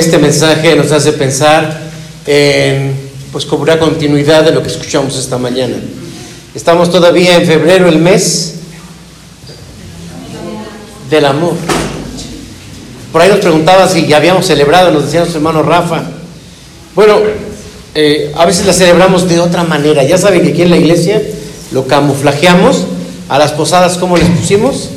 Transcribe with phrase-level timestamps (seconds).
[0.00, 1.78] este mensaje nos hace pensar
[2.26, 2.94] en,
[3.32, 5.76] pues, como una continuidad de lo que escuchamos esta mañana.
[6.54, 8.54] Estamos todavía en febrero, el mes
[11.10, 11.52] del amor.
[13.12, 16.02] Por ahí nos preguntaba si ya habíamos celebrado, nos decía nuestro hermano Rafa.
[16.94, 17.18] Bueno,
[17.94, 20.02] eh, a veces la celebramos de otra manera.
[20.02, 21.20] Ya saben que aquí en la iglesia
[21.72, 22.86] lo camuflajeamos.
[23.28, 24.88] A las posadas, ¿cómo les pusimos?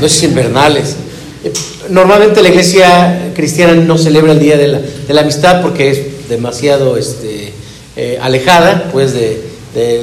[0.00, 0.96] Noches invernales.
[1.88, 4.68] Normalmente la iglesia cristiana no celebra el Día de
[5.08, 7.52] la, Amistad porque es demasiado este,
[7.96, 9.42] eh, alejada pues, de,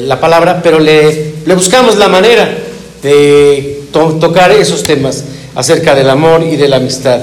[0.02, 2.58] la palabra, pero le, buscamos la manera
[3.02, 5.24] de to- tocar esos temas
[5.56, 7.20] acerca del amor y de la amistad.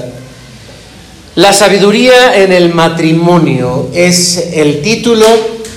[1.37, 5.27] La sabiduría en el matrimonio es el título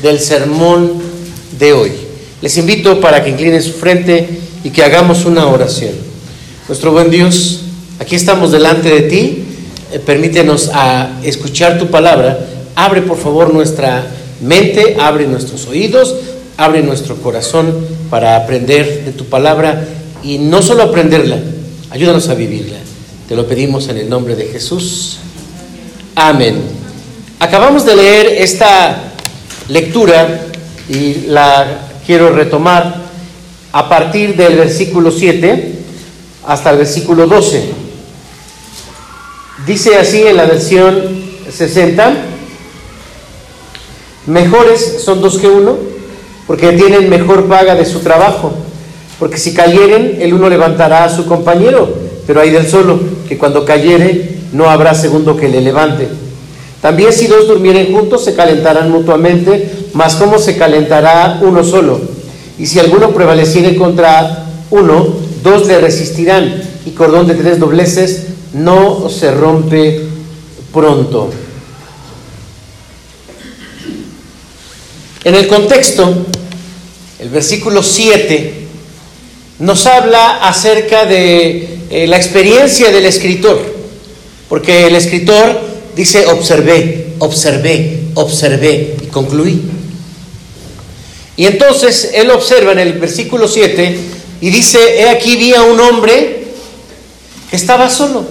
[0.01, 0.93] del sermón
[1.59, 1.91] de hoy.
[2.41, 4.27] Les invito para que inclinen su frente
[4.63, 5.91] y que hagamos una oración.
[6.67, 7.62] Nuestro buen Dios,
[8.03, 9.43] aquí estamos delante de ti.
[9.93, 12.37] Eh, permítenos a escuchar tu palabra.
[12.75, 14.05] Abre por favor nuestra
[14.41, 16.13] mente, abre nuestros oídos,
[16.57, 17.73] abre nuestro corazón
[18.09, 19.87] para aprender de tu palabra
[20.21, 21.37] y no solo aprenderla,
[21.91, 22.77] ayúdanos a vivirla.
[23.29, 25.19] Te lo pedimos en el nombre de Jesús.
[26.15, 26.61] Amén.
[27.39, 29.13] Acabamos de leer esta
[29.69, 30.45] lectura
[30.89, 33.01] y la quiero retomar
[33.71, 35.71] a partir del versículo 7
[36.45, 37.82] hasta el versículo 12.
[39.67, 40.95] Dice así en la versión
[41.49, 42.11] 60,
[44.25, 45.77] mejores son dos que uno,
[46.47, 48.51] porque tienen mejor paga de su trabajo,
[49.19, 51.87] porque si cayeren, el uno levantará a su compañero,
[52.25, 56.09] pero hay del solo, que cuando cayere, no habrá segundo que le levante.
[56.81, 62.01] También si dos durmieren juntos, se calentarán mutuamente, mas ¿cómo se calentará uno solo?
[62.57, 65.13] Y si alguno prevaleciere contra uno,
[65.43, 70.01] dos le resistirán, y cordón de tres dobleces no se rompe
[70.71, 71.29] pronto.
[75.23, 76.25] En el contexto,
[77.19, 78.53] el versículo 7
[79.59, 83.61] nos habla acerca de eh, la experiencia del escritor,
[84.49, 85.61] porque el escritor
[85.95, 89.61] dice observé, observé, observé y concluí.
[91.37, 93.97] Y entonces él observa en el versículo 7
[94.41, 96.47] y dice, he aquí vi a un hombre
[97.49, 98.25] que estaba solo,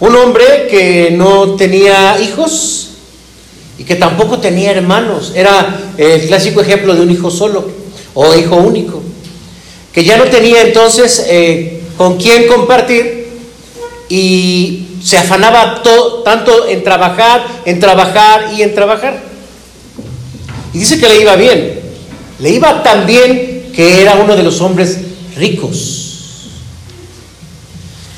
[0.00, 2.88] un hombre que no tenía hijos
[3.78, 7.68] y que tampoco tenía hermanos, era el clásico ejemplo de un hijo solo
[8.14, 9.02] o hijo único,
[9.92, 13.28] que ya no tenía entonces eh, con quién compartir
[14.08, 19.22] y se afanaba to- tanto en trabajar, en trabajar y en trabajar.
[20.72, 21.80] Y dice que le iba bien.
[22.40, 24.98] Le iba tan bien que era uno de los hombres
[25.36, 26.07] ricos.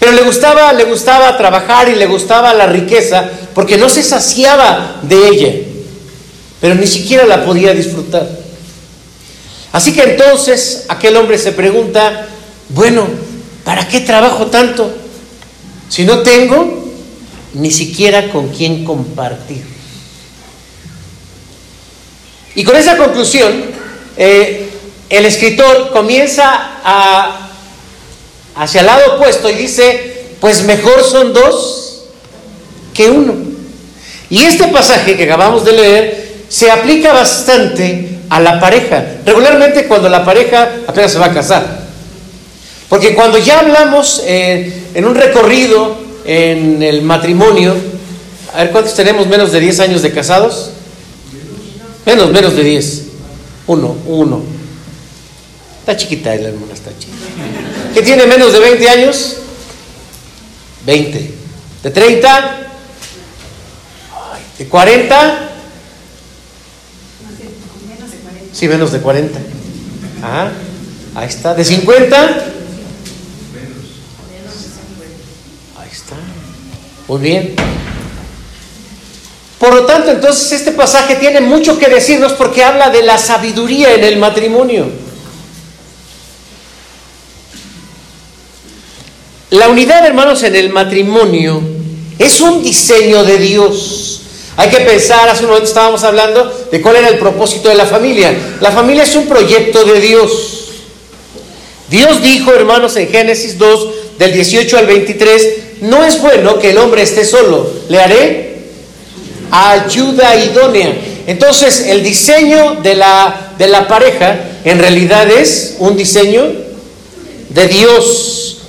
[0.01, 4.97] Pero le gustaba, le gustaba trabajar y le gustaba la riqueza porque no se saciaba
[5.03, 5.55] de ella.
[6.61, 8.29] Pero ni siquiera la podía disfrutar.
[9.73, 12.27] Así que entonces aquel hombre se pregunta,
[12.71, 13.07] bueno,
[13.63, 14.91] ¿para qué trabajo tanto?
[15.91, 16.93] Si no tengo
[17.53, 19.63] ni siquiera con quién compartir.
[22.55, 23.53] Y con esa conclusión,
[24.17, 24.71] eh,
[25.09, 27.50] el escritor comienza a,
[28.55, 32.05] hacia el lado opuesto y dice, pues mejor son dos
[32.95, 33.35] que uno.
[34.29, 40.09] Y este pasaje que acabamos de leer se aplica bastante a la pareja, regularmente cuando
[40.09, 41.81] la pareja apenas se va a casar.
[42.89, 47.75] Porque cuando ya hablamos eh, en un recorrido en el matrimonio,
[48.53, 50.71] a ver cuántos tenemos menos de 10 años de casados.
[52.05, 53.03] Menos, menos de 10.
[53.69, 54.43] Uno, uno.
[55.81, 57.70] Está chiquita la hermana, está chiquita.
[57.95, 59.37] ¿Qué tiene menos de 20 años?
[60.87, 61.35] 20.
[61.83, 62.69] ¿De 30?
[64.33, 65.49] Ay, ¿De 40?
[68.53, 69.39] Sí, menos de 40.
[70.23, 70.51] Ah,
[71.15, 71.55] ahí está.
[71.55, 72.17] ¿De 50?
[75.79, 76.17] Ahí está.
[77.09, 77.55] Muy bien.
[79.59, 83.95] Por lo tanto, entonces este pasaje tiene mucho que decirnos porque habla de la sabiduría
[83.95, 85.10] en el matrimonio.
[89.51, 91.61] La unidad, hermanos, en el matrimonio
[92.19, 94.21] es un diseño de Dios.
[94.57, 97.87] Hay que pensar, hace un momento estábamos hablando de cuál era el propósito de la
[97.87, 98.33] familia.
[98.61, 100.31] La familia es un proyecto de Dios.
[101.89, 103.89] Dios dijo, hermanos, en Génesis 2,
[104.19, 105.49] del 18 al 23,
[105.81, 108.51] no es bueno que el hombre esté solo, le haré
[109.51, 110.95] ayuda idónea.
[111.27, 116.45] Entonces, el diseño de la, de la pareja en realidad es un diseño
[117.49, 118.60] de Dios.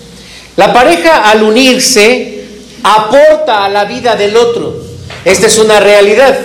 [0.55, 2.43] La pareja al unirse
[2.83, 4.75] aporta a la vida del otro.
[5.23, 6.37] Esta es una realidad.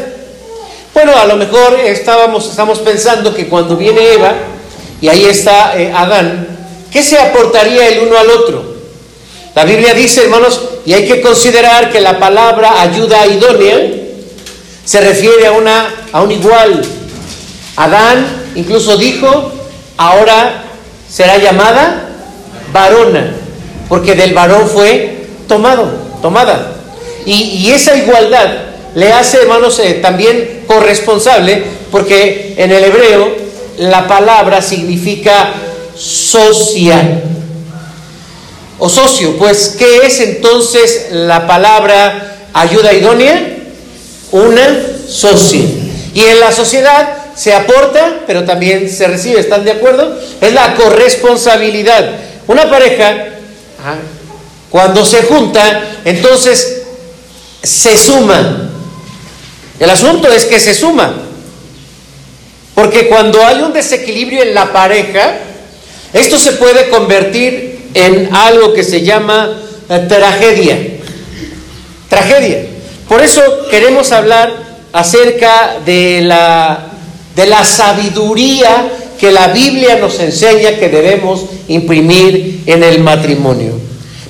[0.94, 4.35] Bueno, a lo mejor estábamos, estamos pensando que cuando viene Eva
[5.00, 6.47] y ahí está eh, Adán,
[6.91, 8.76] ¿qué se aportaría el uno al otro?
[9.55, 13.79] La Biblia dice, hermanos, y hay que considerar que la palabra ayuda idónea
[14.85, 16.82] se refiere a, una, a un igual.
[17.76, 19.52] Adán incluso dijo,
[19.97, 20.64] ahora
[21.09, 22.09] será llamada
[22.73, 23.35] varona,
[23.88, 25.88] porque del varón fue tomado,
[26.23, 26.73] tomada.
[27.25, 28.49] Y, esa igualdad
[28.94, 33.35] le hace, hermanos, eh, también corresponsable, porque en el hebreo
[33.79, 35.53] la palabra significa
[35.97, 37.23] social
[38.79, 39.37] o socio.
[39.37, 43.56] Pues, ¿qué es entonces la palabra ayuda idónea?
[44.33, 45.65] Una socia.
[46.15, 50.19] Y en la sociedad se aporta, pero también se recibe, ¿están de acuerdo?
[50.41, 52.12] Es la corresponsabilidad.
[52.47, 53.27] Una pareja,
[54.70, 56.82] cuando se junta, entonces
[57.62, 58.70] se suma.
[59.78, 61.14] El asunto es que se suma.
[62.75, 65.38] Porque cuando hay un desequilibrio en la pareja,
[66.12, 69.50] esto se puede convertir en algo que se llama
[69.88, 70.78] eh, tragedia.
[72.08, 72.67] Tragedia.
[73.08, 73.40] Por eso
[73.70, 74.52] queremos hablar
[74.93, 76.87] acerca de la,
[77.34, 83.72] de la sabiduría que la Biblia nos enseña que debemos imprimir en el matrimonio.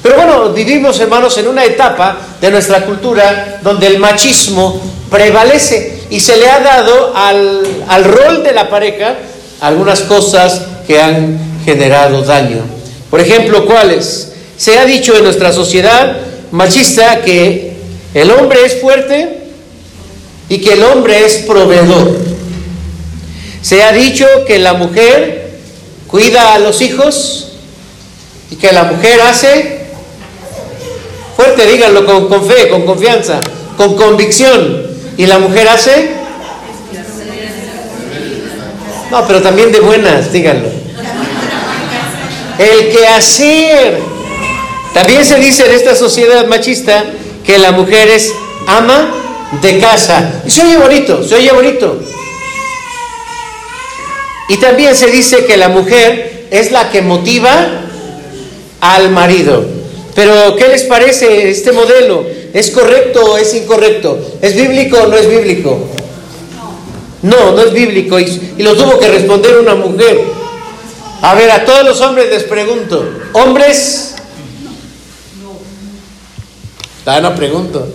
[0.02, 4.80] Pero bueno, vivimos, hermanos, en una etapa de nuestra cultura donde el machismo
[5.10, 9.16] prevalece y se le ha dado al, al rol de la pareja
[9.60, 12.62] algunas cosas que han generado daño.
[13.10, 14.32] Por ejemplo, ¿cuáles?
[14.56, 16.18] Se ha dicho en nuestra sociedad
[16.52, 17.76] machista que
[18.14, 19.40] el hombre es fuerte
[20.48, 22.35] y que el hombre es proveedor.
[23.66, 25.50] Se ha dicho que la mujer
[26.06, 27.48] cuida a los hijos
[28.48, 29.80] y que la mujer hace,
[31.34, 33.42] fuerte díganlo con, con fe, con confianza,
[33.76, 34.86] con convicción,
[35.16, 36.10] y la mujer hace,
[39.10, 40.68] no, pero también de buenas, díganlo.
[42.60, 43.98] El que hacer.
[44.94, 47.04] También se dice en esta sociedad machista
[47.44, 48.32] que la mujer es
[48.68, 49.10] ama
[49.60, 50.40] de casa.
[50.46, 52.00] Y se oye bonito, se oye bonito.
[54.48, 57.82] Y también se dice que la mujer es la que motiva
[58.80, 59.64] al marido.
[60.14, 62.24] Pero, ¿qué les parece este modelo?
[62.52, 64.18] ¿Es correcto o es incorrecto?
[64.40, 65.78] ¿Es bíblico o no es bíblico?
[67.22, 68.18] No, no es bíblico.
[68.18, 70.18] Y, lo tuvo que responder una mujer.
[71.22, 73.04] A ver, a todos los hombres les pregunto.
[73.32, 74.14] ¿Hombres?
[77.04, 77.86] Ah, no pregunto.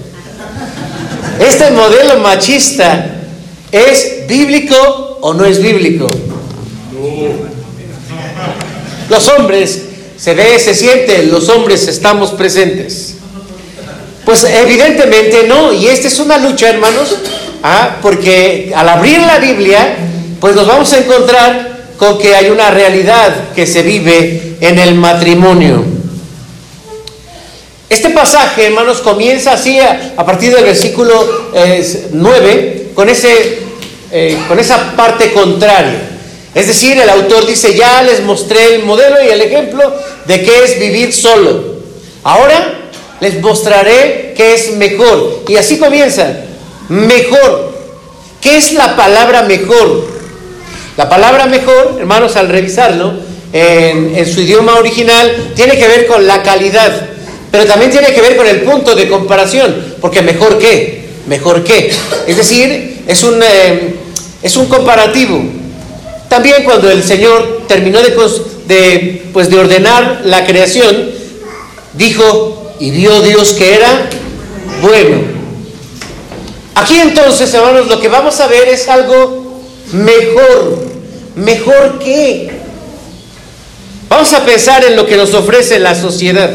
[1.40, 3.16] ¿Este modelo machista
[3.72, 6.08] es bíblico o no es bíblico?
[9.10, 9.82] Los hombres,
[10.18, 13.16] se ve, se siente, los hombres estamos presentes.
[14.26, 17.18] Pues evidentemente no, y esta es una lucha, hermanos,
[17.64, 17.98] ¿ah?
[18.02, 19.98] porque al abrir la Biblia,
[20.40, 24.96] pues nos vamos a encontrar con que hay una realidad que se vive en el
[24.96, 25.84] matrimonio.
[27.90, 31.52] Este pasaje, hermanos, comienza así a, partir del versículo
[32.14, 33.60] 9, eh, con, ese,
[34.12, 36.11] eh, con esa parte contraria.
[36.54, 39.94] Es decir, el autor dice, ya les mostré el modelo y el ejemplo
[40.26, 41.76] de qué es vivir solo.
[42.24, 42.90] Ahora
[43.22, 45.44] les mostraré qué es mejor.
[45.48, 46.28] Y así comienza.
[46.90, 47.72] Mejor.
[48.42, 50.08] ¿Qué es la palabra mejor?
[50.98, 53.14] La palabra mejor, hermanos, al revisarlo
[53.54, 57.08] en, en su idioma original, tiene que ver con la calidad.
[57.50, 59.96] Pero también tiene que ver con el punto de comparación.
[60.02, 61.06] Porque mejor qué.
[61.28, 61.92] Mejor qué.
[62.28, 63.96] Es decir, es un, eh,
[64.42, 65.61] es un comparativo.
[66.32, 71.10] También cuando el Señor terminó de, pues, de ordenar la creación,
[71.92, 74.08] dijo, y vio Dios que era
[74.82, 75.24] bueno.
[76.74, 79.62] Aquí entonces, hermanos, lo que vamos a ver es algo
[79.92, 80.86] mejor.
[81.36, 82.62] ¿Mejor que
[84.08, 86.50] Vamos a pensar en lo que nos ofrece la sociedad.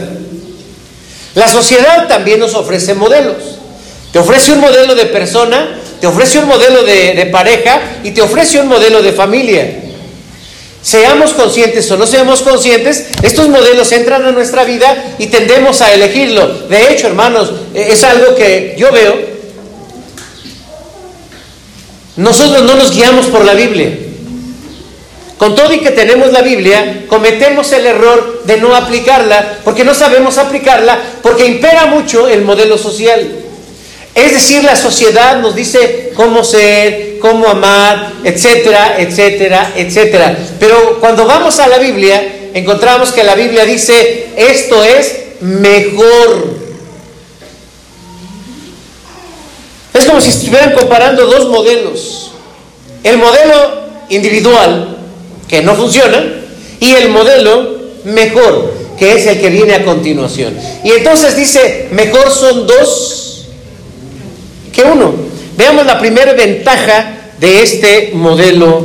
[1.35, 3.59] La sociedad también nos ofrece modelos.
[4.11, 8.61] Te ofrece un modelo de persona te ofrece un modelo de, pareja y te ofrece
[8.61, 9.83] un modelo de familia.
[10.83, 15.93] Seamos conscientes o no seamos conscientes, estos modelos entran a nuestra vida y tendemos a
[15.93, 16.47] elegirlo.
[16.69, 19.17] De hecho, hermanos, e, es algo que yo veo.
[22.17, 23.99] Nosotros no nos guiamos por la Biblia.
[25.39, 29.93] Con todo y que tenemos la Biblia, cometemos el error de no aplicarla porque no
[29.93, 33.46] sabemos aplicarla porque impera mucho el modelo social.
[34.17, 40.37] Es decir, la sociedad nos dice cómo ser, cómo amar, etcétera, etcétera, etcétera.
[40.59, 46.57] Pero cuando vamos a la Biblia, encontramos que la Biblia dice, esto es mejor.
[50.07, 52.33] como si estuvieran comparando dos modelos.
[53.03, 54.97] El modelo individual,
[55.49, 56.25] que no funciona,
[56.81, 60.57] y el modelo mejor, que es el que viene a continuación.
[60.85, 63.26] Y entonces dice, mejor son dos
[64.77, 65.15] que uno.
[65.57, 68.85] Veamos la primera ventaja de este modelo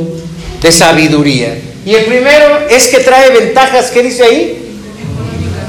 [0.62, 1.60] de sabiduría.
[1.84, 4.78] Y el primero es que trae ventajas, ¿qué dice ahí?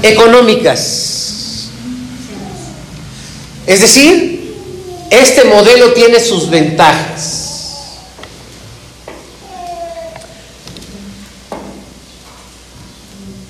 [0.02, 1.70] Económicas.
[3.68, 4.56] Es decir,
[5.10, 7.42] este modelo tiene sus ventajas.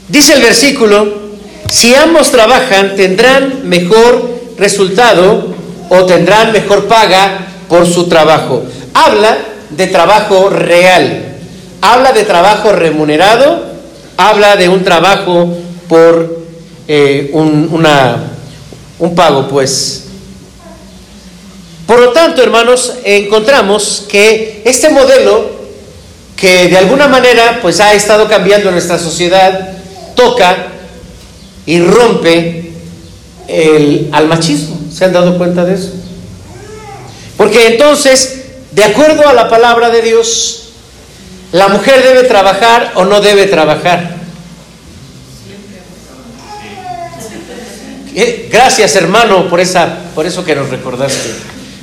[0.07, 1.21] Dice el versículo,
[1.69, 5.52] si ambos trabajan tendrán mejor resultado
[5.89, 8.63] o tendrán mejor paga por su trabajo.
[8.93, 9.37] Habla
[9.69, 11.35] de trabajo real,
[11.81, 13.63] habla de trabajo remunerado,
[14.17, 16.43] habla de un trabajo por
[16.87, 17.69] eh, un,
[18.99, 20.03] un pago, pues.
[21.85, 25.51] Por lo tanto, hermanos, encontramos que este modelo,
[26.35, 29.73] que de alguna manera pues ha estado cambiando nuestra sociedad,
[30.15, 30.67] toca
[31.65, 32.71] y rompe
[33.47, 34.72] el, al machismo.
[34.93, 35.91] ¿Se han dado cuenta de eso?
[37.35, 40.69] Porque entonces, de acuerdo a la palabra de Dios,
[41.51, 44.17] la mujer debe trabajar o no debe trabajar.
[48.15, 51.33] Eh, gracias hermano por, esa, por eso que nos recordaste.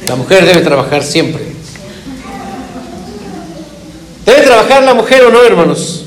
[0.07, 1.43] La mujer debe trabajar siempre.
[4.25, 6.05] ¿Debe trabajar la mujer o no, hermanos?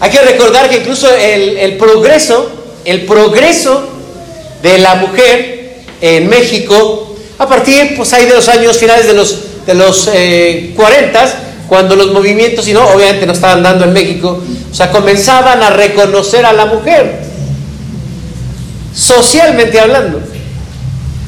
[0.00, 2.50] Hay que recordar que incluso el, progreso,
[2.84, 3.88] el progreso
[4.62, 9.74] de la mujer en México, a partir, pues de los años finales de los, de
[9.74, 10.08] los
[10.76, 11.28] 40, eh,
[11.68, 14.40] cuando los movimientos, y no, obviamente no estaban dando en México,
[14.70, 17.20] o sea, comenzaban a reconocer a la mujer,
[18.94, 20.20] socialmente hablando.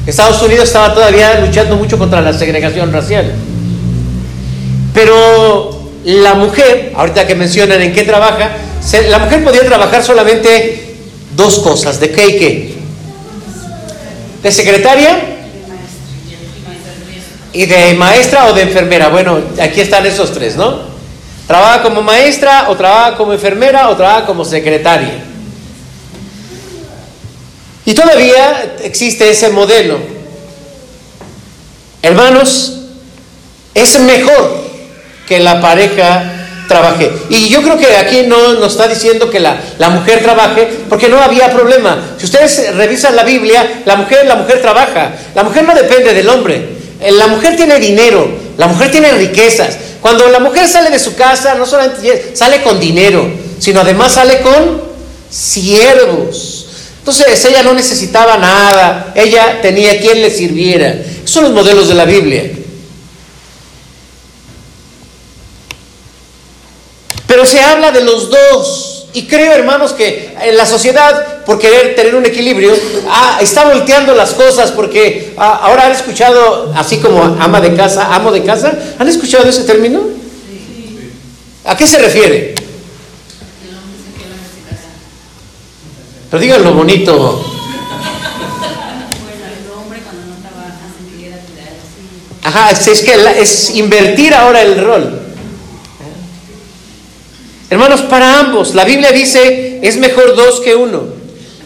[0.06, 3.32] Estados Unidos estaba todavía luchando mucho contra la segregación racial.
[4.94, 8.50] Pero la mujer, ahorita que mencionan en qué trabaja,
[9.08, 10.96] la mujer podía trabajar solamente
[11.36, 12.74] dos cosas, ¿de qué y qué?
[14.42, 15.18] De secretaria
[17.52, 19.08] y de maestra o de enfermera.
[19.08, 20.88] Bueno, aquí están esos tres, ¿no?
[21.46, 25.24] Trabaja como maestra o trabaja como enfermera o trabaja como secretaria.
[27.84, 29.98] Y todavía existe ese modelo.
[32.02, 32.78] Hermanos,
[33.74, 34.59] es mejor
[35.30, 36.24] que la pareja
[36.66, 37.08] trabaje.
[37.28, 39.60] Y yo creo que aquí no nos está diciendo que la,
[39.90, 42.16] mujer trabaje, porque no había problema.
[42.18, 45.12] Si ustedes revisan la Biblia, la mujer, la mujer trabaja.
[45.36, 46.70] La mujer no depende del hombre.
[47.00, 49.78] Eh, la mujer tiene dinero, la mujer tiene riquezas.
[50.02, 54.40] Cuando la mujer sale de su casa, no solamente sale con dinero, sino además sale
[54.40, 54.82] con
[55.30, 56.66] siervos.
[56.98, 60.96] Entonces ella no necesitaba nada, ella tenía quien le sirviera.
[61.24, 62.50] Son los modelos de la Biblia.
[67.40, 69.06] Pero se habla de los dos.
[69.14, 72.70] Y creo, hermanos, que en la sociedad, por querer tener un equilibrio,
[73.08, 78.14] ah, está volteando las cosas porque ah, ahora han escuchado, así como ama de casa,
[78.14, 80.02] amo de casa, ¿han escuchado ese término?
[81.64, 82.54] ¿A qué se refiere?
[86.30, 87.42] Pero díganlo bonito.
[92.42, 95.29] Ajá, es que es invertir ahora el rol.
[97.70, 101.04] Hermanos, para ambos, la Biblia dice, es mejor dos que uno.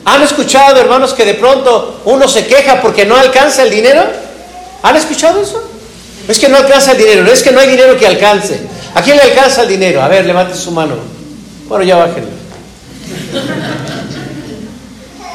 [0.04, 4.02] ¿Han escuchado, hermanos, que de pronto uno se queja porque no alcanza el dinero?
[4.82, 5.70] ¿Han escuchado eso?
[6.28, 8.58] es que no alcanza el dinero, no es que no hay dinero que alcance.
[8.94, 10.02] ¿A quién le alcanza el dinero?
[10.02, 10.94] A ver, levante su mano.
[11.68, 12.30] Bueno, ya bájenlo.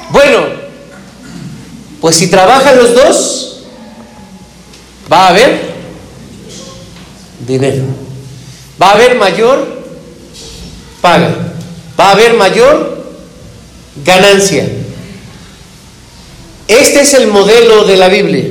[0.10, 0.48] Bueno,
[2.02, 3.64] pues si trabajan los dos,
[5.12, 5.60] va a haber
[7.46, 7.84] dinero.
[8.82, 9.79] Va a haber mayor
[11.02, 11.36] paga.
[12.00, 13.06] Va a haber mayor
[14.04, 14.70] ganancia.
[16.68, 18.46] Este es el modelo de la Biblia.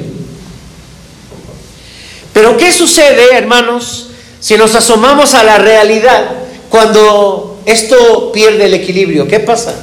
[2.33, 6.31] Pero ¿qué sucede, hermanos, si nos asomamos a la realidad
[6.69, 9.27] cuando esto pierde el equilibrio?
[9.27, 9.75] ¿Qué pasa?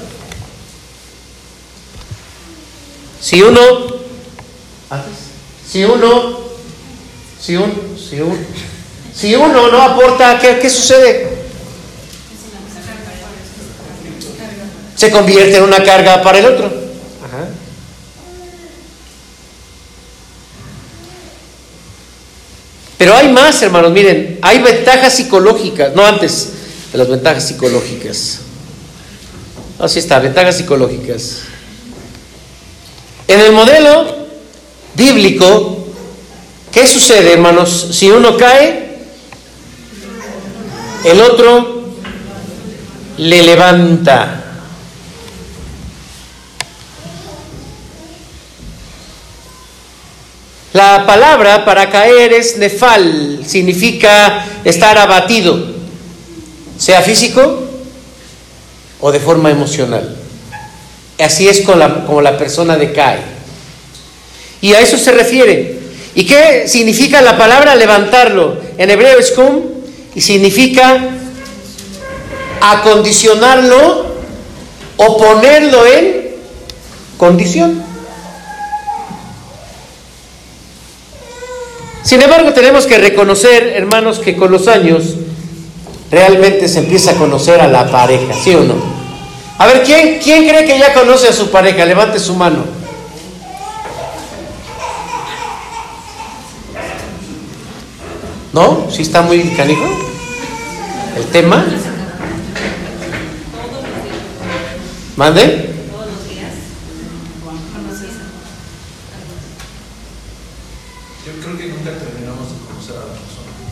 [3.21, 3.61] Si uno,
[5.69, 6.39] si uno,
[7.41, 8.37] si, un, si, un,
[9.13, 11.34] si uno no aporta, ¿qué, qué sucede?
[14.95, 16.85] Se convierte en una carga para el otro.
[22.97, 26.49] Pero hay más, hermanos, miren, hay ventajas psicológicas, no antes
[26.91, 28.39] de las ventajas psicológicas.
[29.77, 31.41] Así está, ventajas psicológicas.
[33.27, 34.27] En el modelo
[34.95, 35.87] bíblico,
[36.71, 37.89] ¿qué sucede, hermanos?
[37.91, 38.97] Si uno cae,
[41.03, 41.83] el otro
[43.17, 44.44] le levanta.
[50.75, 55.57] La palabra para caer es nefal, significa estar abatido,
[56.77, 57.63] sea físico
[58.99, 60.17] o de forma emocional.
[61.17, 63.19] Así es como la, como la persona decae.
[64.59, 65.79] Y a eso se refiere.
[66.13, 68.57] ¿Y qué significa la palabra levantarlo?
[68.77, 69.61] En hebreo es cum
[70.13, 71.07] y significa
[72.59, 74.07] acondicionarlo
[74.97, 76.31] o ponerlo en
[77.15, 77.94] condición.
[82.05, 85.15] Sin embargo, tenemos que reconocer, hermanos, que con los años
[86.11, 88.75] realmente se empieza a conocer a la pareja, ¿sí o no?
[89.57, 91.83] A ver, ¿quién, quién cree que ya conoce a su pareja?
[91.83, 92.63] Levante su mano.
[98.53, 98.85] ¿No?
[98.91, 99.85] ¿Sí está muy canijo?
[101.17, 101.65] ¿El tema?
[105.15, 105.74] ¿Mande?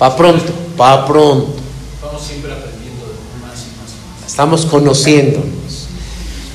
[0.03, 1.53] Pa' pronto, pa' pronto.
[1.95, 3.05] Estamos siempre aprendiendo
[3.41, 4.29] más y más y más.
[4.29, 5.87] Estamos conociéndonos.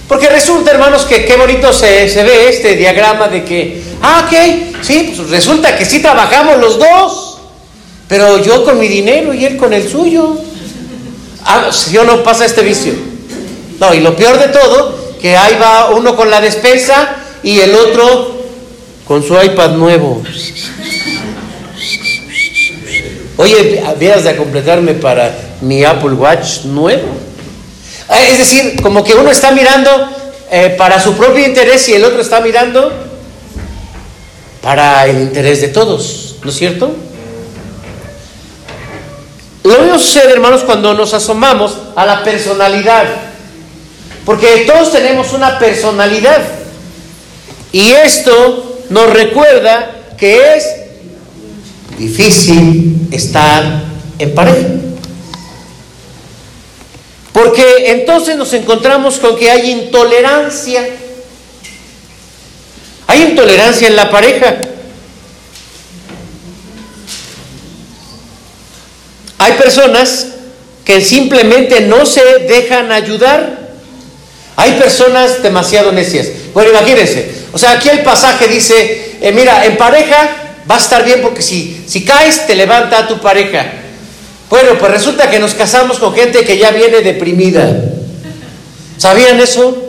[0.07, 4.83] Porque resulta, hermanos, que qué bonito se, se ve este diagrama de que, ah, ok,
[4.83, 7.39] sí, pues resulta que sí trabajamos los dos,
[8.07, 10.37] pero yo con mi dinero y él con el suyo.
[11.43, 12.93] Ah, yo no pasa este vicio.
[13.81, 17.75] No, y lo peor de todo, que ahí va uno con la despensa y el
[17.75, 18.43] otro
[19.07, 20.23] con su iPad nuevo.
[23.39, 27.07] Oye, habías de completarme para mi Apple Watch nuevo.
[28.09, 29.91] Ah, es decir, como que uno está mirando
[30.51, 32.93] eh, para su propio interés y el otro está mirando
[34.61, 36.91] para el interés de todos, ¿no es cierto?
[39.63, 43.05] Lo mismo sucede, hermanos, cuando nos asomamos a la personalidad.
[44.25, 46.43] Porque todos tenemos una personalidad.
[47.71, 50.78] Y esto nos recuerda que es
[51.99, 53.85] difícil estar
[54.19, 54.69] en pareja.
[57.33, 60.89] Porque entonces nos encontramos con que hay intolerancia.
[63.07, 64.59] Hay intolerancia en la pareja.
[69.39, 70.27] Hay personas
[70.85, 73.69] que simplemente no se dejan ayudar.
[74.57, 76.29] Hay personas demasiado necias.
[76.53, 77.31] Bueno, imagínense.
[77.53, 81.43] O sea, aquí el pasaje dice, eh, mira, en pareja va a estar bien porque
[81.43, 83.67] si, si caes te levanta a tu pareja.
[84.51, 87.85] Bueno, pues resulta que nos casamos con gente que ya viene deprimida.
[88.97, 89.85] ¿Sabían eso?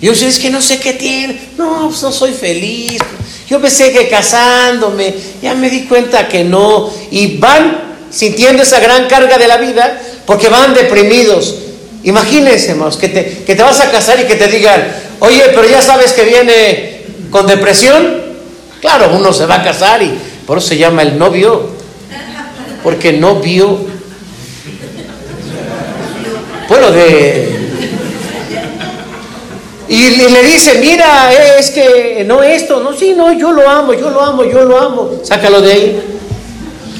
[0.00, 1.40] Y es que no sé qué tiene.
[1.56, 3.00] No, pues no soy feliz.
[3.48, 6.92] Yo pensé que casándome, ya me di cuenta que no.
[7.10, 7.78] Y van
[8.10, 11.54] sintiendo esa gran carga de la vida porque van deprimidos.
[12.02, 14.84] Imagínense, hermanos, que te, que te vas a casar y que te digan,
[15.20, 18.21] oye, pero ya sabes que viene con depresión.
[18.82, 20.12] Claro, uno se va a casar y
[20.44, 21.70] por eso se llama el novio,
[22.82, 23.78] porque no vio.
[26.68, 27.60] Bueno, de.
[29.88, 34.10] Y le dice, mira, es que no esto, no, sí, no, yo lo amo, yo
[34.10, 35.10] lo amo, yo lo amo.
[35.22, 36.02] Sácalo de ahí.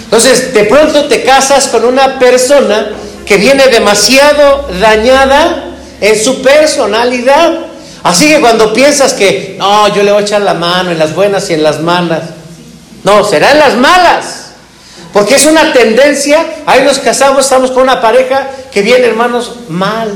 [0.05, 2.93] Entonces, de pronto te casas con una persona
[3.27, 5.65] que viene demasiado dañada
[6.01, 7.72] en su personalidad.
[8.03, 11.15] Así que cuando piensas que, no, yo le voy a echar la mano en las
[11.15, 12.23] buenas y en las malas,
[13.05, 14.53] no, será en las malas.
[15.13, 20.11] Porque es una tendencia, ahí nos casamos, estamos con una pareja que viene, hermanos, mal.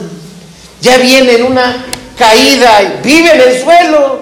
[0.81, 1.85] Ya viene en una
[2.19, 4.21] caída, vive en el suelo,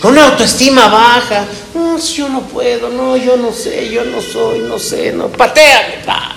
[0.00, 1.44] con una autoestima baja.
[1.74, 6.04] No, yo no puedo, no, yo no sé, yo no soy, no sé, no, pateame,
[6.04, 6.34] pa.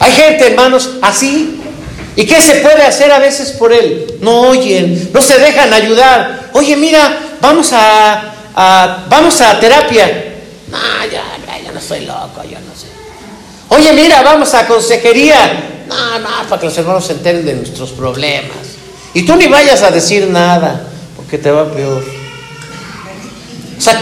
[0.00, 1.59] Hay gente, hermanos, así,
[2.16, 4.18] ¿Y qué se puede hacer a veces por él?
[4.20, 6.50] No oyen, no se dejan ayudar.
[6.52, 8.34] Oye, mira, vamos a,
[9.08, 10.34] vamos a terapia.
[10.70, 10.78] No,
[11.10, 11.22] ya,
[11.72, 12.88] no soy loco, yo no sé.
[13.68, 15.84] Oye, mira, vamos a consejería.
[15.88, 18.56] No, no, para que los hermanos se enteren de nuestros problemas.
[19.14, 22.04] Y tú ni vayas a decir nada, porque te va peor.
[23.76, 23.98] O sea,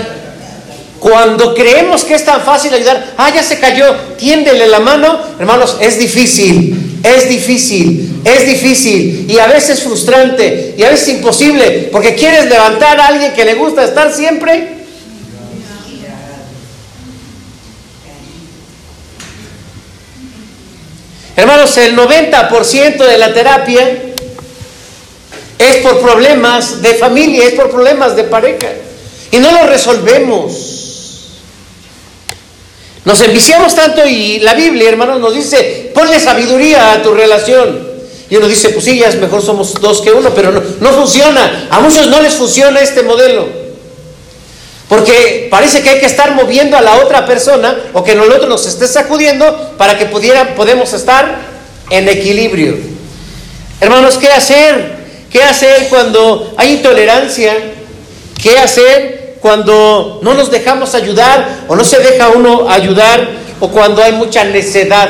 [0.98, 5.76] cuando creemos que es tan fácil ayudar, ah, ya se cayó, tiéndele la mano, hermanos,
[5.80, 12.14] es difícil, es difícil, es difícil y a veces frustrante y a veces imposible, porque
[12.14, 14.78] quieres levantar a alguien que le gusta estar siempre.
[21.36, 23.88] Hermanos, el 90% de la terapia
[25.56, 28.68] es por problemas de familia, es por problemas de pareja.
[29.30, 30.67] Y no lo resolvemos.
[33.08, 37.88] Nos enviciamos tanto y la Biblia, hermanos, nos dice, ponle sabiduría a tu relación.
[38.28, 40.92] Y uno dice, pues sí, ya es mejor somos dos que uno, pero no, no
[40.92, 41.68] funciona.
[41.70, 43.48] A muchos no les funciona este modelo.
[44.90, 48.46] Porque parece que hay que estar moviendo a la otra persona o que el otro
[48.46, 51.34] nos esté sacudiendo para que pudiera, podemos estar
[51.88, 52.76] en equilibrio.
[53.80, 54.98] Hermanos, ¿qué hacer?
[55.32, 57.56] ¿Qué hacer cuando hay intolerancia?
[58.42, 63.28] ¿Qué hacer cuando no nos dejamos ayudar o no se deja uno ayudar
[63.60, 65.08] o cuando hay mucha necedad?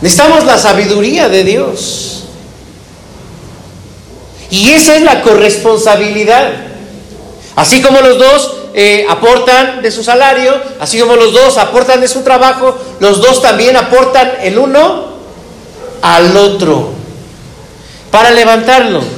[0.00, 2.24] Necesitamos la sabiduría de Dios.
[4.50, 6.52] Y esa es la corresponsabilidad.
[7.56, 12.08] Así como los dos eh, aportan de su salario, así como los dos aportan de
[12.08, 15.08] su trabajo, los dos también aportan el uno
[16.00, 16.90] al otro
[18.10, 19.17] para levantarlo.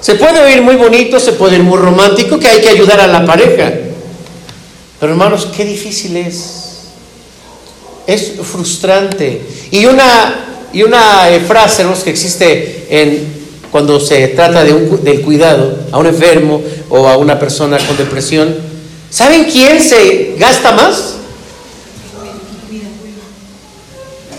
[0.00, 3.06] Se puede oír muy bonito, se puede oír muy romántico, que hay que ayudar a
[3.06, 3.72] la pareja.
[5.00, 6.54] Pero hermanos, qué difícil es.
[8.06, 9.42] Es frustrante.
[9.70, 13.38] Y una, y una eh, frase que existe en,
[13.70, 18.56] cuando se trata de del cuidado a un enfermo o a una persona con depresión.
[19.10, 21.14] ¿Saben quién se gasta más?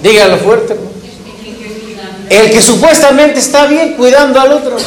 [0.01, 0.75] Dígalo fuerte.
[2.29, 4.77] El que supuestamente está bien cuidando al otro.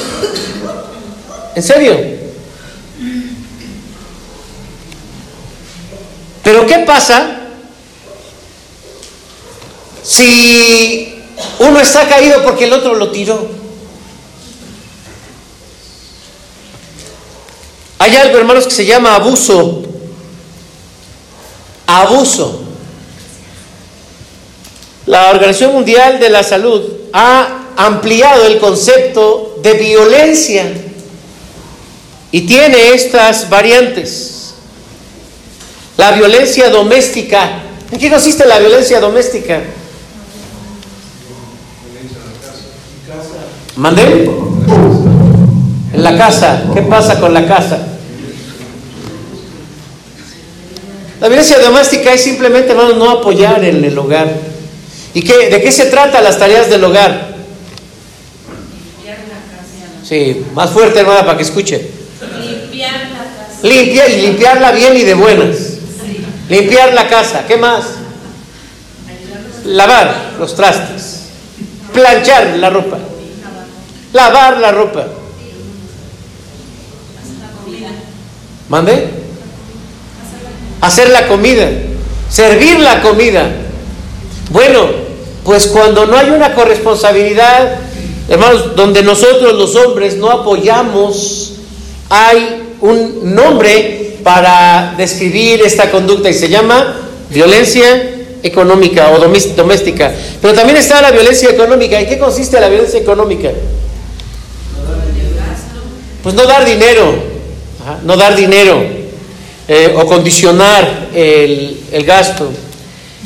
[1.54, 1.98] ¿En serio?
[6.42, 7.38] Pero ¿qué pasa
[10.02, 11.22] si
[11.58, 13.48] uno está caído porque el otro lo tiró?
[17.98, 19.82] Hay algo, hermanos, que se llama abuso.
[21.86, 22.62] Abuso.
[25.06, 30.72] La Organización Mundial de la Salud ha ampliado el concepto de violencia
[32.32, 34.54] y tiene estas variantes.
[35.98, 37.60] La violencia doméstica.
[37.90, 39.60] ¿En qué consiste la violencia doméstica?
[43.76, 44.30] ¿Mandé?
[45.92, 46.64] En la casa.
[46.74, 47.86] ¿Qué pasa con la casa?
[51.20, 54.32] La violencia doméstica es simplemente, no apoyar en el hogar.
[55.12, 57.30] ¿Y qué, de qué se trata las tareas del hogar?
[60.02, 62.01] Sí, más fuerte, hermana, para que escuche.
[63.62, 65.56] Limpiar y limpiarla bien y de buenas.
[66.48, 67.44] Limpiar la casa.
[67.46, 67.84] ¿Qué más?
[69.64, 71.20] Lavar los trastes.
[71.92, 72.98] Planchar la ropa.
[74.12, 75.06] Lavar la ropa.
[78.68, 79.08] ¿Mande?
[80.80, 81.68] Hacer la comida.
[82.28, 83.48] Servir la comida.
[84.50, 84.88] Bueno,
[85.44, 87.78] pues cuando no hay una corresponsabilidad,
[88.28, 91.52] hermanos, donde nosotros los hombres no apoyamos,
[92.08, 96.96] hay un nombre para describir esta conducta y se llama
[97.30, 98.10] violencia
[98.42, 100.12] económica o doméstica.
[100.40, 101.98] Pero también está la violencia económica.
[101.98, 103.50] ¿En qué consiste la violencia económica?
[106.22, 107.14] Pues no dar dinero,
[108.04, 108.82] no dar dinero
[109.68, 112.50] eh, o condicionar el, gasto.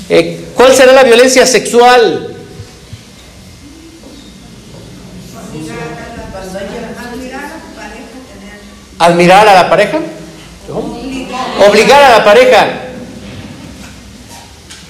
[0.08, 2.35] Eh, ¿Cuál será la violencia sexual?
[8.98, 9.98] Admirar a la pareja,
[11.68, 12.66] obligar a la pareja.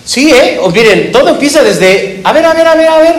[0.05, 0.59] Sí, ¿eh?
[0.63, 3.15] O miren, todo empieza desde, a ver, a ver, a ver, a ver,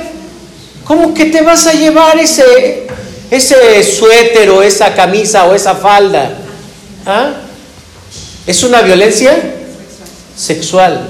[0.85, 2.87] ¿cómo que te vas a llevar ese,
[3.29, 6.31] ese suéter o esa camisa o esa falda?
[7.05, 7.33] ¿Ah?
[8.45, 9.37] ¿Es una violencia
[10.35, 11.07] sexual?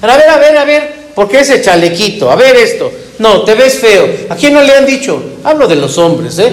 [0.00, 2.30] A ver, a ver, a ver, ¿por qué ese chalequito?
[2.30, 2.90] A ver esto.
[3.18, 4.08] No, te ves feo.
[4.30, 5.22] ¿A quién no le han dicho?
[5.44, 6.52] Hablo de los hombres, ¿eh?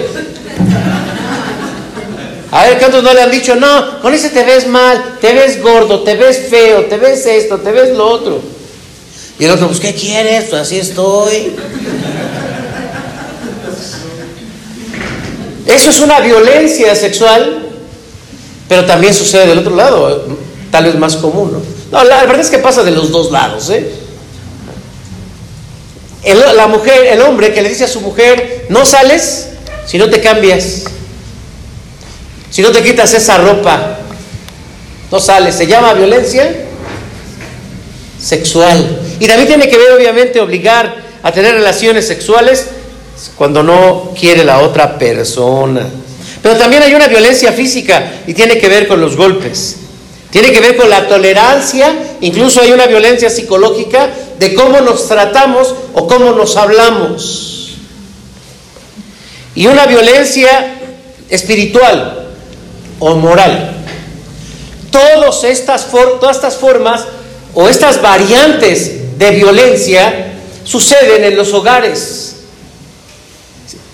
[2.52, 5.62] A ver, ¿cuántos no le han dicho, no, con ese te ves mal, te ves
[5.62, 8.40] gordo, te ves feo, te ves esto, te ves lo otro?
[9.38, 10.46] Y el otro, pues, ¿qué quieres?
[10.50, 11.54] Pues así estoy.
[15.66, 17.68] Eso es una violencia sexual,
[18.68, 20.26] pero también sucede del otro lado,
[20.72, 21.52] tal vez más común.
[21.52, 21.62] ¿no?
[21.98, 23.70] no la verdad es que pasa de los dos lados.
[23.70, 23.88] ¿eh?
[26.54, 29.50] la mujer, el hombre que le dice a su mujer, no sales
[29.86, 30.84] si no te cambias.
[32.50, 33.98] Si no te quitas esa ropa,
[35.10, 35.54] no sales.
[35.54, 36.52] Se llama violencia
[38.20, 39.00] sexual.
[39.18, 42.66] Y también tiene que ver, obviamente, obligar a tener relaciones sexuales
[43.36, 45.86] cuando no quiere la otra persona.
[46.42, 49.76] Pero también hay una violencia física y tiene que ver con los golpes.
[50.30, 55.74] Tiene que ver con la tolerancia incluso hay una violencia psicológica de cómo nos tratamos
[55.92, 57.78] o cómo nos hablamos.
[59.54, 60.76] Y una violencia
[61.28, 62.19] espiritual
[63.00, 63.76] o moral.
[64.90, 67.04] Todas estas, todas estas formas
[67.54, 70.32] o estas variantes de violencia
[70.64, 72.36] suceden en los hogares.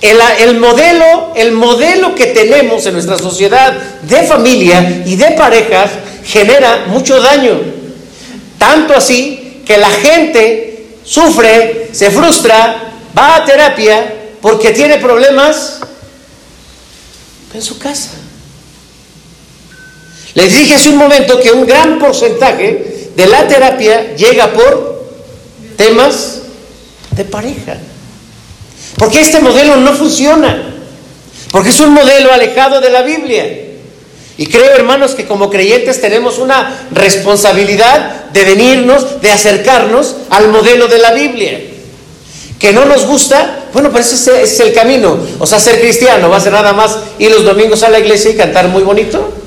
[0.01, 5.91] El, modelo, el modelo que tenemos en nuestra sociedad de familia y de parejas
[6.25, 7.61] genera mucho daño.
[8.59, 15.81] Tanto así que la gente sufre, se frustra, va a terapia porque tiene problemas
[17.53, 18.11] en su casa.
[20.37, 25.07] Les dije hace un momento que un gran porcentaje de la terapia llega por
[25.79, 26.43] temas
[27.13, 27.79] de pareja.
[28.99, 30.75] Porque este modelo no funciona.
[31.51, 33.47] Porque es un modelo alejado de la Biblia.
[34.37, 40.87] Y creo, hermanos, que como creyentes tenemos una responsabilidad de venirnos, de acercarnos al modelo
[40.87, 41.59] de la Biblia.
[42.59, 45.19] Que no nos gusta, bueno, pues ese es el camino.
[45.39, 48.33] O sea, ser cristiano va a ser nada más ir los domingos a la iglesia
[48.33, 49.46] y cantar muy bonito,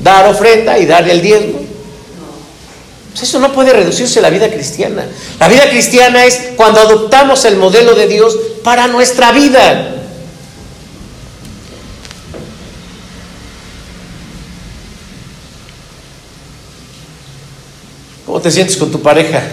[0.00, 1.60] dar ofrenda y darle el diezmo.
[3.16, 5.06] Pues eso no puede reducirse a la vida cristiana.
[5.40, 9.94] La vida cristiana es cuando adoptamos el modelo de Dios para nuestra vida.
[18.26, 19.44] ¿Cómo te sientes con tu pareja?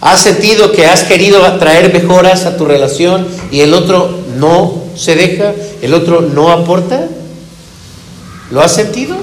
[0.00, 5.16] ¿Has sentido que has querido traer mejoras a tu relación y el otro no se
[5.16, 5.54] deja?
[5.82, 7.08] ¿El otro no aporta?
[8.52, 9.16] ¿Lo has sentido?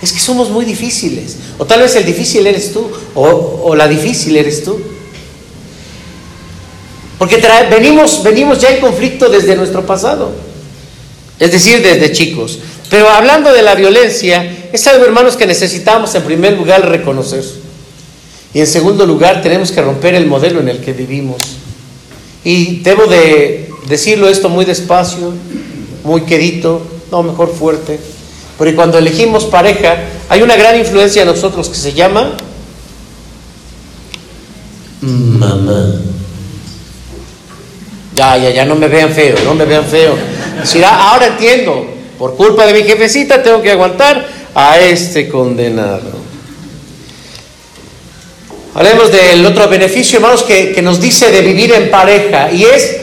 [0.00, 1.36] Es que somos muy difíciles.
[1.58, 4.78] O tal vez el difícil eres tú, o, la difícil eres tú.
[7.18, 10.30] Porque venimos, venimos ya en conflicto desde nuestro pasado.
[11.40, 12.60] Es decir, desde chicos.
[12.90, 17.44] Pero hablando de la violencia, es algo, hermanos, que necesitamos en primer lugar reconocer.
[18.54, 21.38] Y en segundo lugar, tenemos que romper el modelo en el que vivimos.
[22.44, 25.34] Y debo de decirlo esto muy despacio,
[26.04, 27.98] muy quedito, no, mejor fuerte.
[28.58, 29.96] Porque cuando elegimos pareja,
[30.28, 32.36] hay una gran influencia en nosotros que se llama
[35.00, 35.94] mamá.
[38.16, 40.16] Ya, ya, ya no me vean feo, no me vean feo.
[40.84, 41.86] Ah, ahora entiendo,
[42.18, 46.18] por culpa de mi jefecita tengo que aguantar a este condenado.
[48.74, 52.96] Hablemos del otro beneficio, hermanos, que, que nos dice de vivir en pareja, y es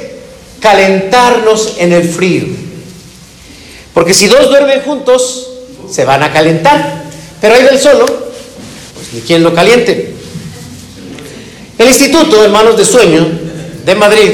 [0.59, 2.64] calentarnos en el frío.
[3.95, 5.47] Porque si dos duermen juntos,
[5.89, 7.05] se van a calentar.
[7.39, 10.13] Pero ahí del solo, pues ni quien lo caliente.
[11.77, 13.27] El Instituto Hermanos de Sueño
[13.85, 14.31] de Madrid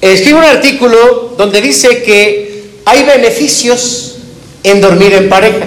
[0.00, 4.16] escribe un artículo donde dice que hay beneficios
[4.62, 5.66] en dormir en pareja.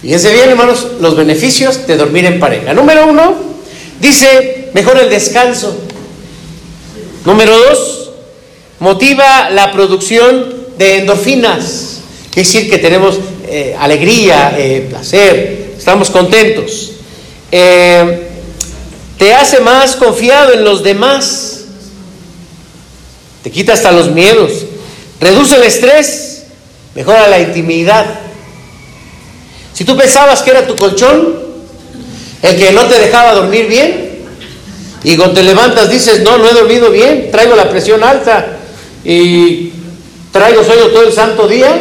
[0.00, 2.72] Fíjense bien, hermanos, los beneficios de dormir en pareja.
[2.72, 3.34] Número uno,
[4.00, 5.76] dice, mejora el descanso.
[7.24, 8.03] Número dos,
[8.84, 13.18] motiva la producción de endorfinas, es decir, que tenemos
[13.48, 16.92] eh, alegría, eh, placer, estamos contentos.
[17.50, 18.28] Eh,
[19.16, 21.64] te hace más confiado en los demás,
[23.42, 24.52] te quita hasta los miedos,
[25.18, 26.42] reduce el estrés,
[26.94, 28.04] mejora la intimidad.
[29.72, 31.38] Si tú pensabas que era tu colchón,
[32.42, 34.26] el que no te dejaba dormir bien,
[35.02, 38.53] y cuando te levantas dices, no, no he dormido bien, traigo la presión alta,
[39.04, 39.72] y
[40.32, 41.74] traigo sueño todo el santo día,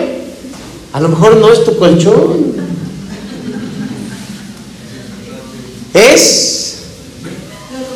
[0.91, 2.53] a lo mejor no es tu colchón.
[5.93, 6.63] Es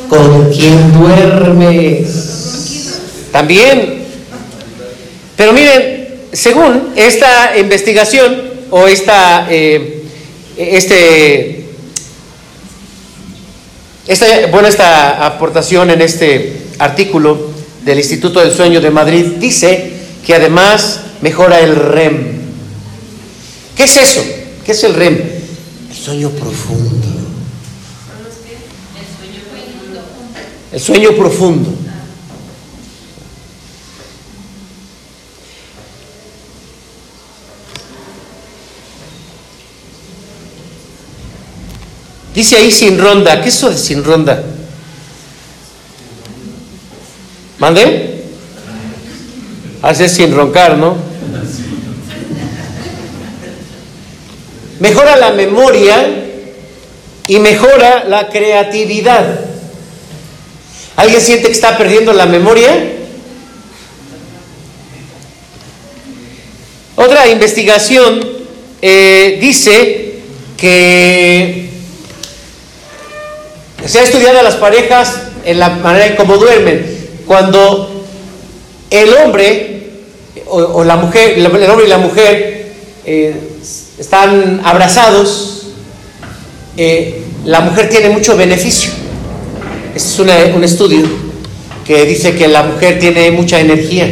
[0.08, 2.28] con quien duermes.
[3.30, 4.04] También.
[5.36, 10.04] Pero miren, según esta investigación o esta, eh,
[10.56, 11.66] este,
[14.06, 17.47] esta, bueno, esta aportación en este artículo,
[17.88, 19.90] del Instituto del Sueño de Madrid dice
[20.22, 22.38] que además mejora el REM.
[23.74, 24.22] ¿Qué es eso?
[24.62, 25.18] ¿Qué es el REM?
[25.88, 27.06] El sueño profundo.
[30.70, 31.70] El sueño profundo.
[42.34, 43.40] Dice ahí sin ronda.
[43.40, 44.57] ¿Qué es eso de sin ronda?
[47.58, 48.24] ¿Mande?
[49.82, 50.96] Hace sin roncar, ¿no?
[54.80, 56.06] Mejora la memoria
[57.26, 59.40] y mejora la creatividad.
[60.96, 62.92] ¿Alguien siente que está perdiendo la memoria?
[66.94, 68.20] Otra investigación
[68.82, 70.20] eh, dice
[70.56, 71.70] que
[73.84, 76.97] se ha estudiado a las parejas en la manera en cómo duermen.
[77.28, 77.90] Cuando
[78.90, 79.90] el hombre
[80.46, 82.72] o, la mujer, el hombre y la mujer
[83.04, 83.36] eh,
[83.98, 85.66] están abrazados,
[86.78, 88.90] eh, la mujer tiene mucho beneficio.
[89.94, 91.06] Este es un estudio
[91.86, 94.08] que dice que la mujer tiene mucha energía,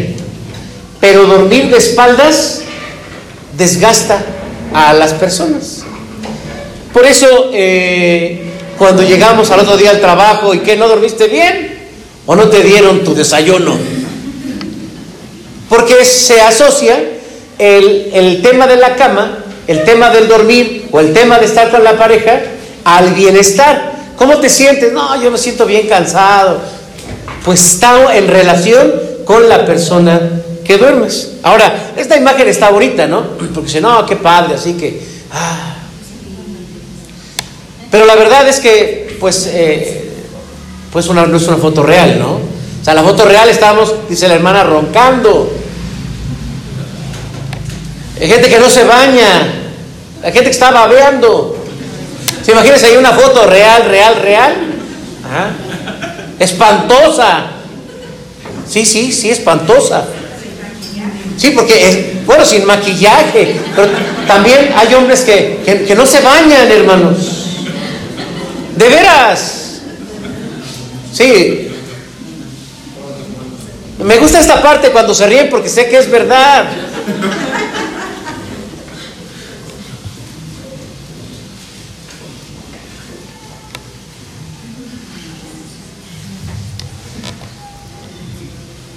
[1.00, 2.60] pero dormir de espaldas
[3.56, 4.26] desgasta
[4.74, 5.84] a las personas.
[6.92, 8.42] Por eso, eh,
[8.76, 11.75] cuando llegamos al otro día al trabajo y que no dormiste bien
[12.26, 13.76] o no te dieron tu desayuno,
[15.68, 16.98] porque se asocia
[17.58, 21.70] el, el tema de la cama, el tema del dormir o el tema de estar
[21.70, 22.40] con la pareja
[22.84, 23.94] al bienestar.
[24.16, 24.92] ¿Cómo te sientes?
[24.92, 26.60] No, yo me siento bien cansado.
[27.44, 28.92] Pues está en relación
[29.24, 30.20] con la persona
[30.64, 31.32] que duermes.
[31.42, 33.36] Ahora, esta imagen está bonita, ¿no?
[33.54, 35.00] Porque si no, qué padre, así que...
[35.32, 35.76] Ah.
[37.90, 40.05] Pero la verdad es que, pues, eh,
[40.96, 42.36] pues no es una foto real, ¿no?
[42.36, 45.52] O sea, la foto real estábamos, dice la hermana, roncando.
[48.18, 49.42] Hay gente que no se baña,
[50.22, 51.54] hay gente que está babeando.
[52.42, 54.54] ¿Se imagínense ahí una foto real, real, real?
[56.38, 57.44] Espantosa.
[58.66, 60.02] Sí, sí, sí, espantosa.
[61.36, 63.88] Sí, porque, es, bueno, sin maquillaje, pero
[64.26, 67.18] también hay hombres que, que no se bañan, hermanos.
[68.76, 69.65] De veras.
[71.16, 71.68] Sí.
[74.04, 76.66] Me gusta esta parte cuando se ríen porque sé que es verdad.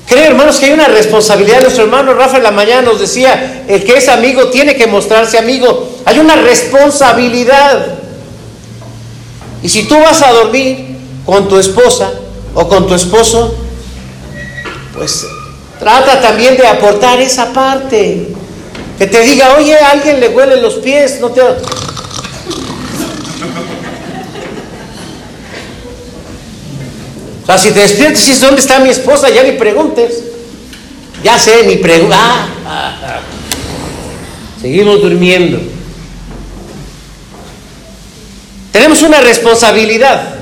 [0.05, 1.62] Creo, hermanos, que hay una responsabilidad.
[1.62, 5.38] Nuestro hermano Rafa en la mañana nos decía, el que es amigo tiene que mostrarse
[5.38, 6.01] amigo.
[6.03, 7.99] Hay una responsabilidad.
[9.63, 10.88] Y si tú vas a dormir
[11.25, 12.12] con tu esposa
[12.53, 13.55] o con tu esposo,
[14.95, 15.25] pues
[15.79, 18.29] trata también de aportar esa parte.
[18.97, 21.41] Que te diga, oye, a alguien le huelen los pies, no te...
[27.49, 29.29] sea, si te despiertas y dices, ¿dónde está mi esposa?
[29.29, 30.23] Ya ni preguntes.
[31.23, 32.17] Ya sé, ni pregunta.
[32.19, 33.19] Ah, ah, ah.
[34.62, 35.60] Seguimos durmiendo.
[38.71, 40.38] Tenemos una responsabilidad.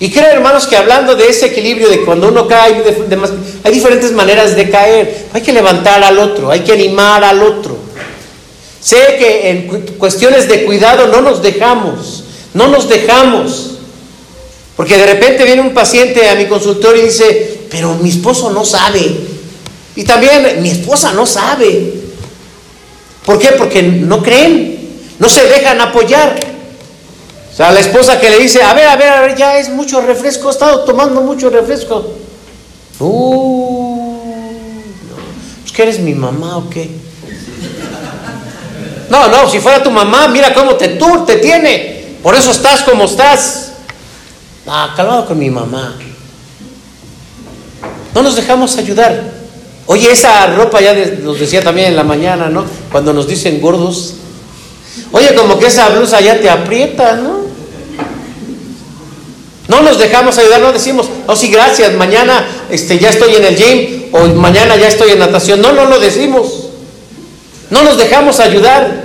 [0.00, 2.82] Y creo, hermanos, que hablando de ese equilibrio de cuando uno cae,
[3.62, 5.26] hay diferentes maneras de caer.
[5.34, 7.76] Hay que levantar al otro, hay que animar al otro.
[8.80, 9.66] Sé que en
[9.98, 13.72] cuestiones de cuidado no nos dejamos, no nos dejamos.
[14.74, 18.64] Porque de repente viene un paciente a mi consultorio y dice, pero mi esposo no
[18.64, 19.14] sabe.
[19.96, 21.92] Y también mi esposa no sabe.
[23.26, 23.48] ¿Por qué?
[23.48, 24.78] Porque no creen,
[25.18, 26.49] no se dejan apoyar.
[27.52, 29.68] O sea, la esposa que le dice, a ver, a ver, a ver, ya es
[29.68, 32.14] mucho refresco, he estado tomando mucho refresco.
[33.00, 34.20] Uh,
[35.62, 36.90] pues que eres mi mamá o qué?
[39.10, 42.16] No, no, si fuera tu mamá, mira cómo te tur, te tiene.
[42.22, 43.72] Por eso estás como estás.
[44.66, 45.96] Ah, calmado con mi mamá.
[48.14, 49.20] No nos dejamos ayudar.
[49.86, 52.64] Oye, esa ropa ya nos decía también en la mañana, ¿no?
[52.92, 54.14] Cuando nos dicen gordos.
[55.10, 57.39] Oye, como que esa blusa ya te aprieta, ¿no?
[59.70, 63.56] No nos dejamos ayudar, no decimos, oh sí, gracias, mañana este, ya estoy en el
[63.56, 65.62] gym o mañana ya estoy en natación.
[65.62, 66.70] No, no lo decimos.
[67.70, 69.04] No nos dejamos ayudar.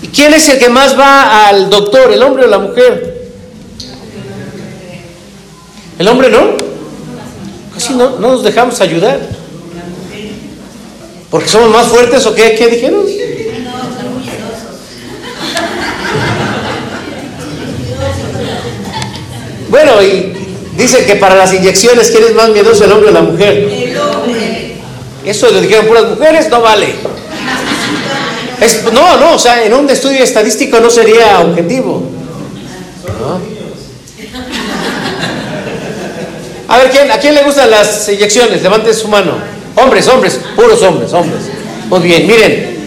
[0.00, 3.32] ¿Y quién es el que más va al doctor, el hombre o la mujer?
[5.98, 6.56] ¿El hombre no?
[7.74, 9.18] Casi no, no nos dejamos ayudar.
[11.32, 13.04] ¿Porque somos más fuertes o qué, qué dijeron?
[19.68, 20.32] Bueno, y
[20.76, 23.68] dicen que para las inyecciones, ¿quién es más miedoso, el hombre o la mujer?
[23.70, 24.76] El hombre.
[25.24, 26.94] Eso lo dijeron puras mujeres, no vale.
[28.92, 32.02] no, no, o sea, en un estudio estadístico no sería objetivo.
[33.20, 33.58] ¿No?
[36.68, 38.62] A ver, ¿quién, ¿a quién le gustan las inyecciones?
[38.62, 39.38] Levante su mano.
[39.74, 41.42] Hombres, hombres, puros hombres, hombres.
[41.88, 42.78] Muy bien, miren.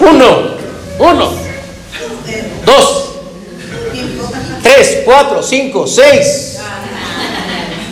[0.00, 0.54] Uno,
[0.98, 1.32] uno,
[2.64, 3.03] dos,
[4.64, 6.58] tres, cuatro, cinco, seis.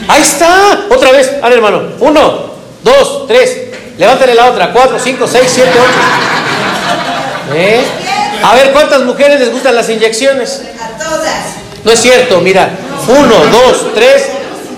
[0.09, 0.87] Ahí está.
[0.91, 1.83] Otra vez, a ver, hermano.
[2.01, 2.51] Uno,
[2.83, 3.57] dos, tres.
[3.97, 4.73] Levántale la otra.
[4.73, 7.55] Cuatro, cinco, seis, siete, ocho.
[7.55, 7.85] ¿Eh?
[8.43, 10.63] A ver, ¿cuántas mujeres les gustan las inyecciones?
[10.81, 11.55] A todas.
[11.85, 12.71] No es cierto, mira.
[13.07, 14.23] Uno, dos, tres,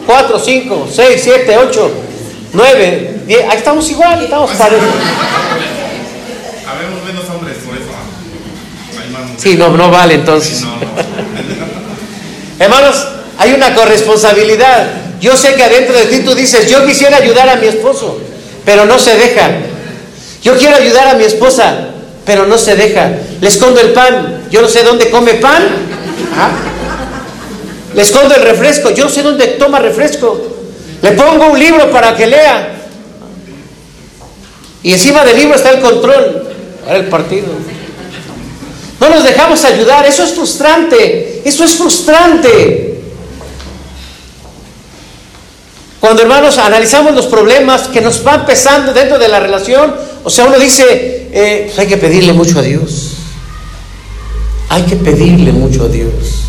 [0.06, 1.90] 4, 5, 6, 7, 8,
[2.52, 3.48] 9, 10.
[3.48, 4.88] Ahí estamos igual, estamos parejos.
[6.68, 7.86] Habemos menos hombres, por eso.
[9.00, 10.64] Hay más Sí, no, no vale entonces.
[12.58, 13.06] Hermanos,
[13.38, 14.86] hay una corresponsabilidad.
[15.20, 18.20] Yo sé que adentro de ti tú dices, yo quisiera ayudar a mi esposo,
[18.64, 19.50] pero no se deja.
[20.42, 21.88] Yo quiero ayudar a mi esposa,
[22.24, 23.10] pero no se deja.
[23.40, 25.62] Le escondo el pan, yo no sé dónde come pan.
[27.94, 30.40] Le escondo el refresco, yo no sé dónde toma refresco.
[31.00, 32.70] Le pongo un libro para que lea.
[34.82, 36.48] Y encima del libro está el control
[36.84, 37.46] para el partido.
[39.00, 42.94] No nos dejamos ayudar, eso es frustrante, eso es frustrante.
[46.00, 50.44] Cuando hermanos analizamos los problemas que nos van pesando dentro de la relación, o sea,
[50.44, 53.12] uno dice, eh, pues hay que pedirle mucho a Dios.
[54.68, 56.42] Hay que pedirle mucho a Dios.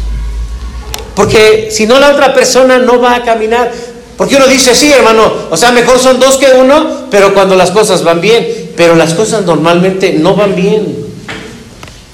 [1.15, 3.71] Porque si no la otra persona no va a caminar.
[4.17, 7.71] Porque uno dice, sí, hermano, o sea, mejor son dos que uno, pero cuando las
[7.71, 8.71] cosas van bien.
[8.75, 11.04] Pero las cosas normalmente no van bien.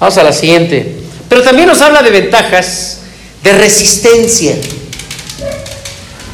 [0.02, 0.96] Vamos a la siguiente.
[1.28, 3.02] Pero también nos habla de ventajas
[3.44, 4.56] de resistencia.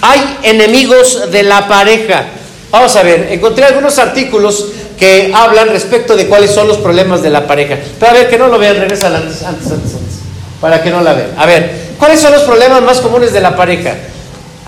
[0.01, 2.29] Hay enemigos de la pareja.
[2.71, 7.29] Vamos a ver, encontré algunos artículos que hablan respecto de cuáles son los problemas de
[7.29, 7.77] la pareja.
[8.01, 10.15] Pero a ver, que no lo vean, regresa antes, antes, antes, antes,
[10.63, 11.35] para que no la vean.
[11.37, 13.97] A ver, ¿cuáles son los problemas más comunes de la pareja?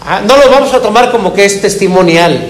[0.04, 2.48] Ah, no los vamos a tomar como que es testimonial.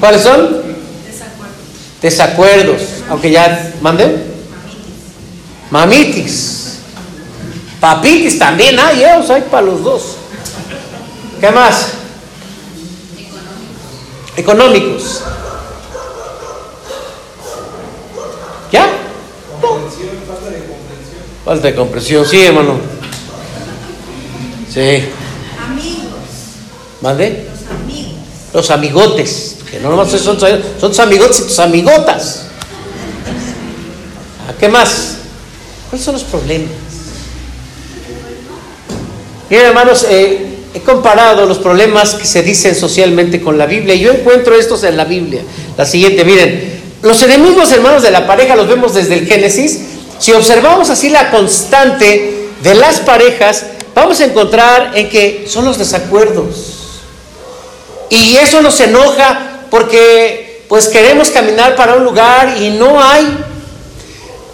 [0.00, 0.62] ¿Cuáles son?
[1.06, 2.00] Desacuerdos.
[2.00, 4.33] Desacuerdos, aunque ya manden.
[5.74, 6.78] Mamitis.
[7.80, 9.10] Papitis también hay, ¿eh?
[9.28, 10.02] hay para los dos.
[11.40, 11.94] ¿Qué más?
[14.36, 15.22] Económicos.
[18.70, 18.86] ¿Ya?
[20.28, 21.22] falta de comprensión.
[21.44, 22.76] Falta de comprensión, sí, hermano.
[24.72, 25.08] Sí.
[25.60, 26.04] Amigos.
[27.00, 27.48] ¿Mande?
[27.50, 28.14] Los amigos.
[28.52, 29.56] Los amigotes.
[29.68, 32.42] Que no nomás son, son tus amigotes y tus amigotas.
[34.60, 35.13] ¿Qué más?
[35.94, 36.72] ¿Cuáles son los problemas?
[39.48, 44.00] Miren, hermanos, eh, he comparado los problemas que se dicen socialmente con la Biblia y
[44.00, 45.42] yo encuentro estos en la Biblia.
[45.78, 49.82] La siguiente, miren, los enemigos hermanos de la pareja los vemos desde el Génesis.
[50.18, 53.64] Si observamos así la constante de las parejas,
[53.94, 57.02] vamos a encontrar en que son los desacuerdos.
[58.10, 63.44] Y eso nos enoja porque pues queremos caminar para un lugar y no hay,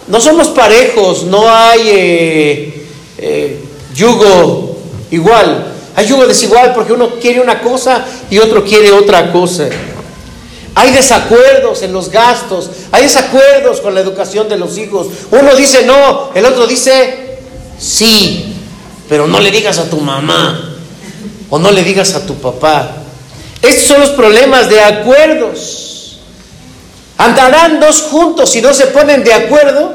[0.07, 2.87] no somos parejos, no hay eh,
[3.17, 4.77] eh, yugo
[5.11, 5.67] igual.
[5.95, 9.69] Hay yugo desigual porque uno quiere una cosa y otro quiere otra cosa.
[10.73, 15.07] Hay desacuerdos en los gastos, hay desacuerdos con la educación de los hijos.
[15.31, 17.39] Uno dice no, el otro dice
[17.77, 18.55] sí,
[19.09, 20.77] pero no le digas a tu mamá
[21.49, 22.97] o no le digas a tu papá.
[23.61, 25.80] Estos son los problemas de acuerdos.
[27.21, 29.93] Andarán dos juntos si no se ponen de acuerdo.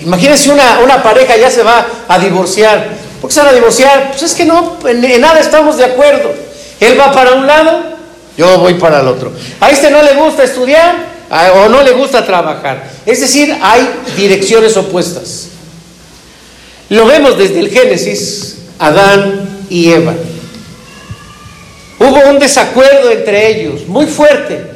[0.00, 2.88] Imagínense una, una pareja ya se va a divorciar.
[3.20, 4.10] ¿Por qué se van a divorciar?
[4.10, 6.32] Pues es que no, en, nada estamos de acuerdo.
[6.78, 7.80] Él va para un lado,
[8.36, 9.32] yo voy para el otro.
[9.60, 10.94] A este no le gusta estudiar
[11.56, 12.88] o no le gusta trabajar.
[13.04, 15.48] Es decir, hay direcciones opuestas.
[16.90, 20.14] Lo vemos desde el Génesis, Adán y Eva.
[21.98, 24.75] Hubo un desacuerdo entre ellos, muy fuerte,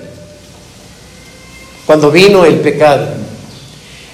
[1.91, 3.09] cuando vino el pecado.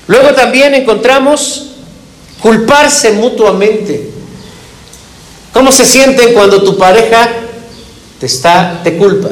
[0.07, 1.73] Luego también encontramos
[2.41, 4.13] culparse mutuamente.
[5.53, 7.29] ¿Cómo se sienten cuando tu pareja
[8.19, 9.29] te está, te culpa?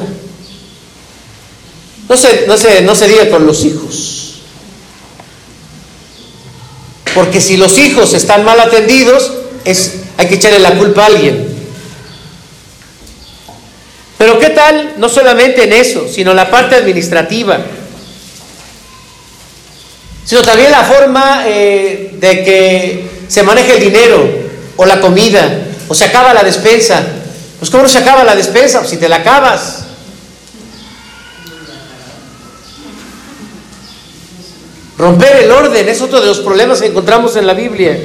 [2.07, 4.35] No se, no se, no se diga con los hijos.
[7.15, 9.33] Porque si los hijos están mal atendidos,
[9.65, 11.49] es, hay que echarle la culpa a alguien.
[14.19, 14.97] Pero ¿qué tal?
[14.99, 17.65] No solamente en eso, sino la parte administrativa.
[20.25, 24.27] Sino también la forma eh, de que se maneje el dinero
[24.77, 27.03] o la comida o se acaba la despensa.
[27.59, 28.85] Pues ¿cómo no se acaba la despensa?
[28.85, 29.85] Si te la acabas.
[34.97, 37.99] Romper el orden es otro de los problemas que encontramos en la Biblia.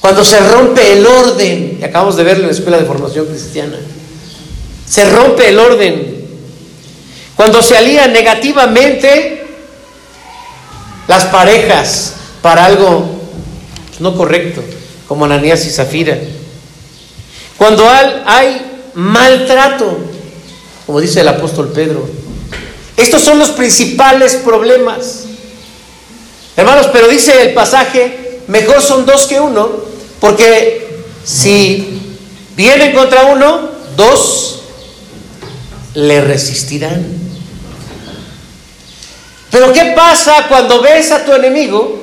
[0.00, 3.78] Cuando se rompe el orden, y acabamos de verlo en la Escuela de Formación Cristiana,
[4.86, 6.26] se rompe el orden.
[7.36, 9.43] Cuando se alían negativamente
[11.06, 13.20] las parejas para algo
[14.00, 14.62] no correcto
[15.08, 16.18] como Ananías y Zafira.
[17.56, 17.88] Cuando
[18.26, 19.98] hay maltrato,
[20.86, 22.08] como dice el apóstol Pedro,
[22.96, 25.24] estos son los principales problemas.
[26.56, 29.68] Hermanos, pero dice el pasaje, mejor son dos que uno,
[30.20, 32.00] porque si
[32.56, 34.62] vienen contra uno, dos
[35.94, 37.04] le resistirán.
[39.54, 42.02] Pero ¿qué pasa cuando ves a tu enemigo,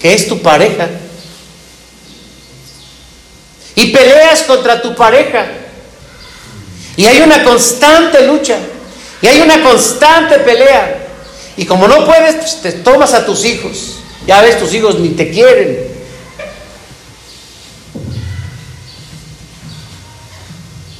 [0.00, 0.88] que es tu pareja,
[3.74, 5.44] y peleas contra tu pareja?
[6.96, 8.56] Y hay una constante lucha,
[9.20, 11.06] y hay una constante pelea.
[11.58, 13.96] Y como no puedes, pues te tomas a tus hijos.
[14.26, 15.86] Ya ves, tus hijos ni te quieren.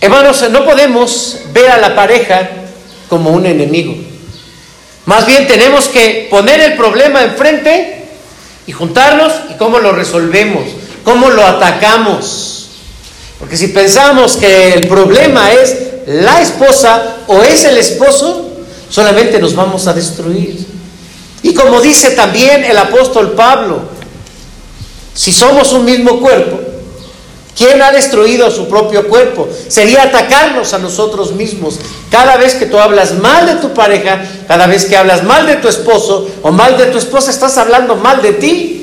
[0.02, 2.50] Hermanos, no podemos ver a la pareja
[3.08, 4.09] como un enemigo.
[5.10, 8.04] Más bien tenemos que poner el problema enfrente
[8.64, 10.62] y juntarnos y cómo lo resolvemos,
[11.02, 12.68] cómo lo atacamos.
[13.40, 18.52] Porque si pensamos que el problema es la esposa o es el esposo,
[18.88, 20.64] solamente nos vamos a destruir.
[21.42, 23.80] Y como dice también el apóstol Pablo,
[25.12, 26.60] si somos un mismo cuerpo,
[27.56, 29.48] ¿Quién ha destruido su propio cuerpo?
[29.68, 31.78] Sería atacarnos a nosotros mismos.
[32.10, 35.56] Cada vez que tú hablas mal de tu pareja, cada vez que hablas mal de
[35.56, 38.76] tu esposo o mal de tu esposa, estás hablando mal de ti.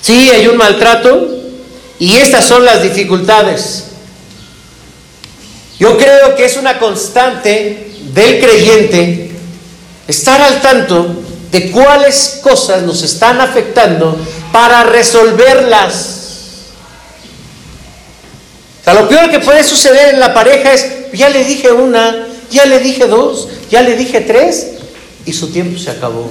[0.00, 1.28] Sí, hay un maltrato
[1.98, 3.84] y estas son las dificultades.
[5.78, 9.32] Yo creo que es una constante del creyente
[10.06, 11.22] estar al tanto
[11.52, 14.16] de cuáles cosas nos están afectando
[14.50, 16.18] para resolverlas.
[18.80, 22.26] O sea, lo peor que puede suceder en la pareja es, ya le dije una,
[22.50, 24.68] ya le dije dos, ya le dije tres,
[25.26, 26.30] y su tiempo se acabó.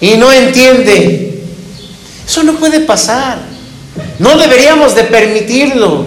[0.00, 1.42] Y no entiende.
[2.26, 3.38] Eso no puede pasar.
[4.18, 6.06] No deberíamos de permitirlo.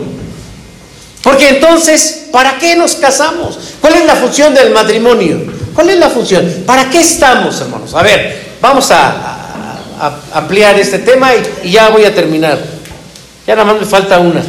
[1.22, 3.60] Porque entonces, ¿para qué nos casamos?
[3.80, 5.53] ¿Cuál es la función del matrimonio?
[5.74, 6.64] ¿Cuál es la función?
[6.66, 7.94] ¿Para qué estamos, hermanos?
[7.94, 9.40] A ver, vamos a,
[10.34, 11.32] ampliar este tema
[11.64, 12.60] y, ya voy a terminar.
[13.48, 14.44] Ya nada más me falta una.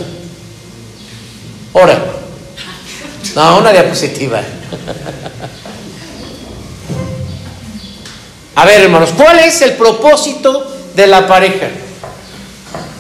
[1.75, 2.05] Ahora.
[3.35, 4.43] No, una diapositiva.
[8.57, 11.69] A ver, hermanos, ¿cuál es el propósito de la pareja?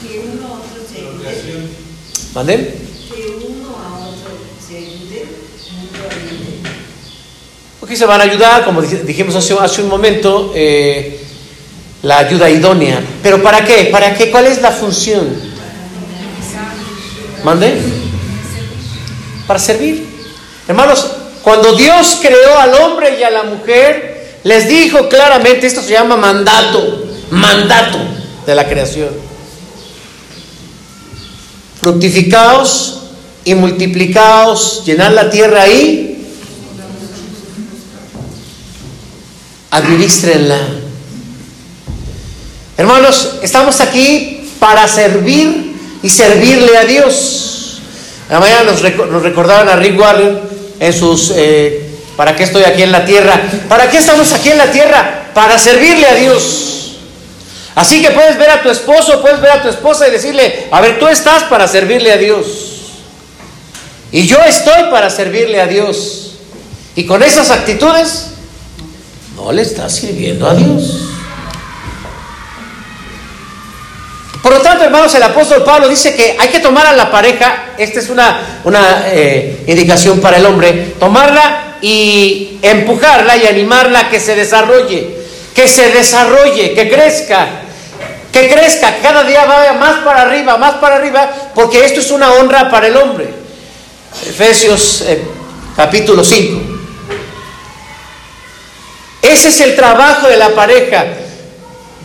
[0.03, 1.01] Que uno otro se
[2.35, 2.84] ¿Manden?
[7.85, 11.20] Aquí se van a ayudar, como dijimos hace, un momento, eh,
[12.03, 12.99] la ayuda idónea.
[13.22, 13.91] ¿Pero para qué?
[13.93, 14.30] ¿Para qué?
[14.30, 15.28] ¿Cuál es la función?
[17.45, 17.74] ¿Mande?
[19.47, 20.07] Para servir.
[20.66, 21.11] Hermanos,
[21.43, 26.16] cuando Dios creó al hombre y a la mujer, les dijo claramente, esto se llama
[26.16, 27.99] mandato, mandato
[28.47, 29.11] de la creación.
[31.82, 33.03] Fructificaos
[33.45, 36.04] y multiplicaos, llenad la tierra ahí
[39.75, 40.59] administrenla.
[42.77, 47.81] Hermanos, estamos aquí para servir y servirle a Dios.
[48.31, 48.83] La mañana nos,
[49.22, 50.41] recordaban a Rick Warren
[50.81, 51.85] en sus eh,
[52.16, 53.41] ¿Para qué estoy aquí en la tierra?
[53.68, 55.31] ¿Para qué estamos aquí en la tierra?
[55.35, 56.97] Para servirle a Dios.
[57.75, 60.81] Así que puedes ver a tu esposo, puedes ver a tu esposa y decirle, a
[60.81, 62.47] ver, tú estás para servirle a Dios.
[64.12, 66.37] Y yo estoy para servirle a Dios.
[66.95, 68.34] Y con esas actitudes
[69.37, 71.11] no le está sirviendo a Dios.
[74.43, 77.70] Por lo tanto, hermanos, el apóstol Pablo dice que hay que tomar a la pareja,
[77.78, 84.11] esta es una, una eh, indicación para el hombre, tomarla y empujarla y animarla a
[84.11, 85.16] que se desarrolle,
[85.55, 87.49] que se desarrolle, que crezca,
[88.30, 92.32] que crezca, cada día vaya más para arriba, más para arriba, porque esto es una
[92.35, 93.28] honra para el hombre.
[94.28, 95.22] Efesios eh,
[95.74, 96.74] capítulo 5.
[99.25, 101.07] Ese es el trabajo de la pareja.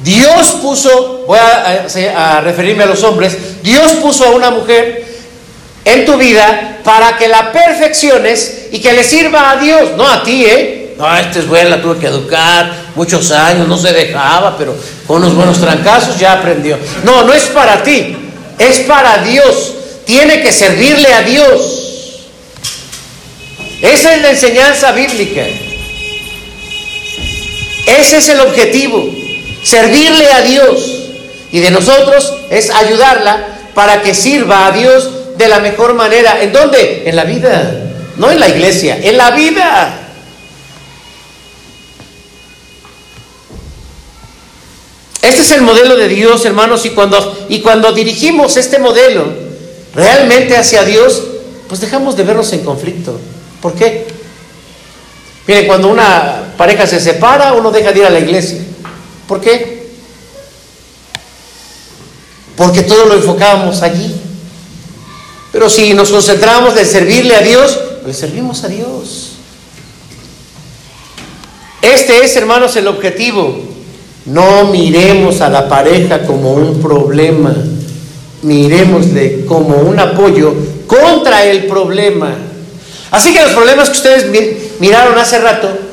[0.04, 5.06] Dios puso, voy a, referirme a los hombres, Dios puso a una mujer
[5.84, 10.24] en tu vida para que la perfecciones y que le sirva a Dios, no a
[10.24, 10.96] ti, ¿eh?
[10.98, 15.18] No, esta es buena, la tuve que educar muchos años, no se dejaba, pero con
[15.18, 16.78] unos buenos trancazos ya aprendió.
[17.04, 18.16] No, no es para ti,
[18.58, 19.74] es para Dios.
[20.06, 22.28] Tiene que servirle a Dios.
[23.82, 25.44] Esa es la enseñanza bíblica.
[27.98, 29.10] Ese es el objetivo,
[29.64, 30.96] servirle a Dios.
[31.52, 36.42] Y de nosotros es ayudarla para que sirva a Dios de la mejor manera.
[36.44, 37.04] ¿En dónde?
[37.06, 40.10] En la vida, no en la iglesia, en la vida.
[45.22, 49.26] Este es el modelo de Dios, hermanos, y cuando, y cuando dirigimos este modelo
[49.96, 51.24] realmente hacia Dios,
[51.68, 53.20] pues dejamos de vernos en conflicto.
[53.62, 54.08] ¿Por qué?
[55.48, 58.60] Miren, cuando una pareja se separa, uno deja de ir a la iglesia.
[59.30, 59.88] ¿Por qué?
[62.58, 64.14] Porque todo lo enfocábamos allí.
[65.54, 69.38] Pero si nos concentramos en servirle a Dios, le servimos a Dios.
[71.82, 73.64] Este es, hermanos, el objetivo.
[74.26, 77.56] No miremos a la pareja como un problema,
[78.42, 80.54] miremosle como un apoyo
[80.88, 82.36] contra el problema.
[83.12, 85.88] Así que los problemas que ustedes miraron hace rato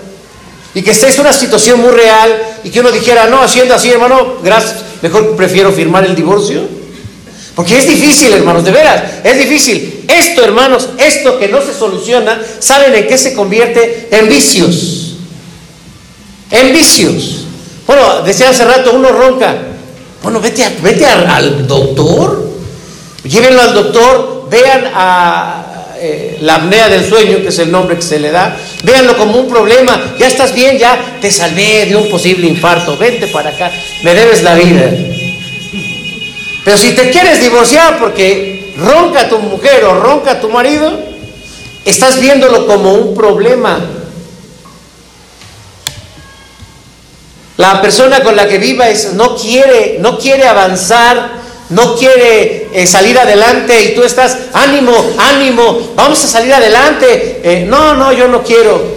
[0.77, 3.91] y que esta es una situación muy real y que uno dijera, no, haciendo así,
[3.91, 6.69] hermano, gracias, mejor prefiero firmar el divorcio.
[7.55, 10.05] Porque es difícil, hermanos, de veras, es difícil.
[10.07, 14.09] Esto, hermanos, esto que no se soluciona, ¿saben en qué se convierte?
[14.11, 15.15] En vicios.
[16.51, 17.47] En vicios.
[17.87, 19.57] Bueno, decía hace rato, uno ronca.
[20.23, 22.51] Bueno, vete, vete al doctor.
[23.25, 25.66] Llévenlo al doctor, vean a,
[26.01, 29.39] eh, la apnea del sueño, que es el nombre que se le da, véanlo como
[29.39, 33.71] un problema, ya estás bien, ya te salvé de un posible infarto, vente para acá,
[34.03, 34.91] me debes la vida.
[36.65, 40.99] Pero si te quieres divorciar porque ronca tu mujer o ronca tu marido,
[41.85, 43.81] estás viéndolo como un problema.
[47.57, 53.19] La persona con la que viva no quiere, no quiere avanzar no quiere eh, salir
[53.19, 57.41] adelante y tú estás, ánimo, ánimo, vamos a salir adelante.
[57.43, 58.97] Eh, no, no, yo no quiero.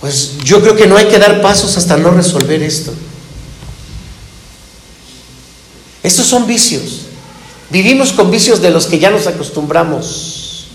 [0.00, 2.92] Pues yo creo que no hay que dar pasos hasta no resolver esto.
[6.02, 7.06] Estos son vicios.
[7.70, 10.68] Vivimos con vicios de los que ya nos acostumbramos.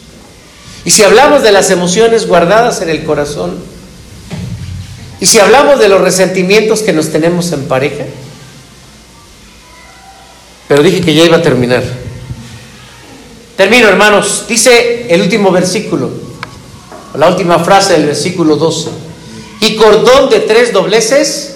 [0.84, 3.59] Y si hablamos de las emociones guardadas en el corazón,
[5.20, 8.05] y si hablamos de los resentimientos que nos tenemos en pareja,
[10.72, 11.84] pero dije que ya iba a terminar.
[13.57, 14.45] Termino, hermanos.
[14.47, 16.09] Dice el último versículo,
[17.13, 18.89] la última frase del versículo 12.
[19.59, 21.55] Y cordón de tres dobleces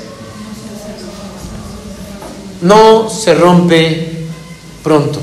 [2.59, 4.25] no se rompe
[4.83, 5.21] pronto.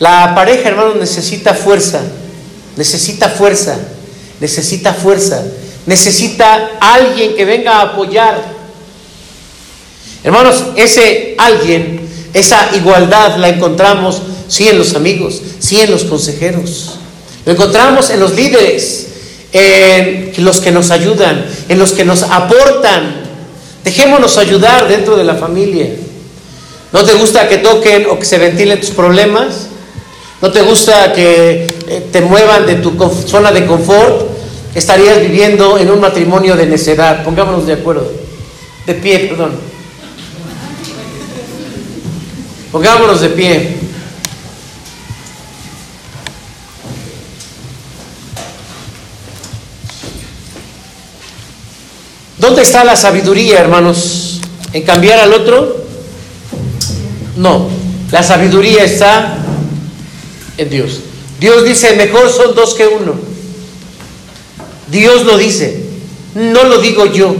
[0.00, 2.02] La pareja, hermanos, necesita fuerza,
[2.76, 3.78] necesita fuerza,
[4.40, 5.44] necesita fuerza,
[5.86, 8.61] necesita alguien que venga a apoyar
[10.24, 12.00] Hermanos, ese alguien,
[12.32, 16.98] esa igualdad la encontramos sí en los amigos, sí en los consejeros.
[17.44, 19.08] Lo encontramos en los líderes,
[19.52, 23.22] en los que nos ayudan, en los que nos aportan.
[23.84, 25.88] Dejémonos ayudar dentro de la familia.
[26.92, 29.68] ¿No te gusta que toquen o que se ventilen tus problemas?
[30.42, 32.92] ¿No te gusta que eh, te muevan de tu
[33.26, 34.26] zona de confort?
[34.74, 37.24] Estarías viviendo en un matrimonio de necedad.
[37.24, 38.10] Pongámonos de acuerdo.
[38.86, 39.71] De pie, perdón.
[42.72, 43.76] Pongámonos de pie.
[52.38, 54.40] ¿Dónde está la sabiduría, hermanos?
[54.72, 55.84] ¿En cambiar al otro?
[57.36, 57.68] No,
[58.10, 59.36] la sabiduría está
[60.56, 61.00] en Dios.
[61.38, 63.14] Dios dice, mejor son dos que uno.
[64.90, 65.84] Dios lo dice,
[66.34, 67.36] no lo digo yo,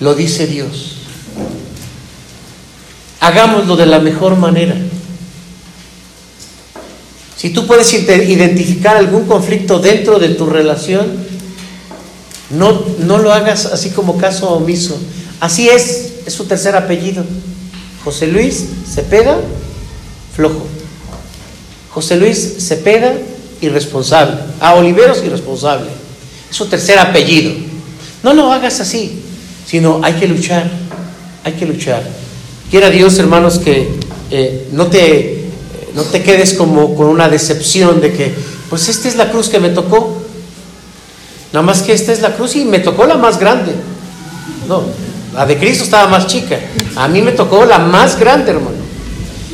[0.00, 0.93] lo dice Dios
[3.24, 4.76] hagámoslo de la mejor manera.
[7.36, 11.06] Si tú puedes identificar algún conflicto dentro de tu relación,
[12.50, 14.98] no, no lo hagas así como caso omiso.
[15.40, 17.24] Así es, es su tercer apellido.
[18.04, 19.40] José Luis Cepeda,
[20.36, 20.66] flojo.
[21.90, 23.14] José Luis Cepeda,
[23.62, 24.36] irresponsable.
[24.60, 25.88] A Oliveros, irresponsable.
[26.50, 27.52] Es su tercer apellido.
[28.22, 29.22] No lo hagas así,
[29.66, 30.70] sino hay que luchar,
[31.42, 32.23] hay que luchar.
[32.70, 33.88] Quiera Dios, hermanos, que
[34.30, 35.44] eh, no, te,
[35.94, 38.34] no te quedes como con una decepción de que,
[38.68, 40.22] pues esta es la cruz que me tocó.
[41.52, 43.72] Nada más que esta es la cruz y me tocó la más grande.
[44.68, 44.82] No,
[45.34, 46.58] la de Cristo estaba más chica.
[46.96, 48.76] A mí me tocó la más grande, hermano.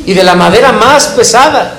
[0.07, 1.77] Y de la madera más pesada.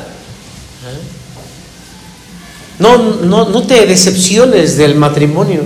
[2.78, 5.62] No, no, no te decepciones del matrimonio.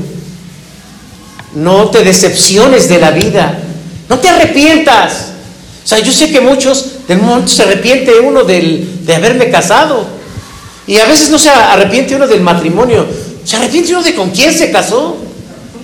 [1.56, 3.60] No te decepciones de la vida.
[4.10, 5.32] No te arrepientas.
[5.86, 10.04] O sea, yo sé que muchos, de momento se arrepiente uno del, de haberme casado.
[10.88, 13.06] Y a veces no se arrepiente uno del matrimonio.
[13.44, 15.16] Se arrepiente uno de con quién se casó.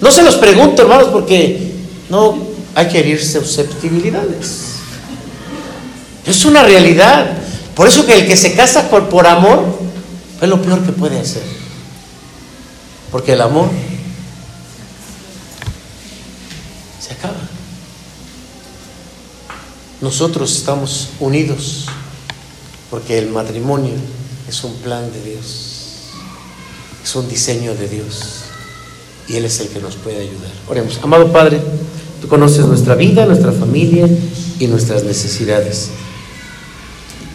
[0.01, 1.73] No se los pregunto, hermanos, porque
[2.09, 2.35] no
[2.73, 4.77] hay que herir susceptibilidades.
[6.25, 7.37] Es una realidad.
[7.75, 9.63] Por eso que el que se casa por, por amor
[10.41, 11.43] es lo peor que puede hacer.
[13.11, 13.69] Porque el amor
[20.01, 21.85] Nosotros estamos unidos
[22.89, 23.93] porque el matrimonio
[24.49, 26.09] es un plan de Dios,
[27.03, 28.45] es un diseño de Dios
[29.27, 30.51] y Él es el que nos puede ayudar.
[30.67, 31.61] Oremos, amado Padre,
[32.19, 34.09] tú conoces nuestra vida, nuestra familia
[34.59, 35.89] y nuestras necesidades.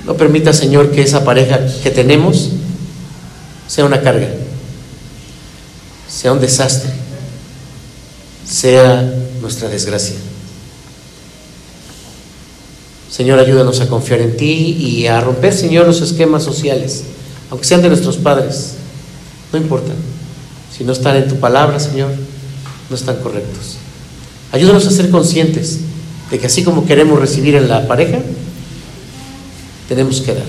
[0.04, 2.50] No permita, Señor, que esa pareja que tenemos
[3.68, 4.28] sea una carga,
[6.08, 6.90] sea un desastre,
[8.44, 9.02] sea
[9.40, 10.16] nuestra desgracia.
[13.10, 17.04] Señor, ayúdanos a confiar en ti y a romper, Señor, los esquemas sociales,
[17.50, 18.74] aunque sean de nuestros padres.
[19.52, 19.92] No importa.
[20.76, 22.10] Si no están en tu palabra, Señor,
[22.90, 23.76] no están correctos.
[24.52, 25.80] Ayúdanos a ser conscientes
[26.30, 28.18] de que así como queremos recibir en la pareja,
[29.88, 30.46] tenemos que dar.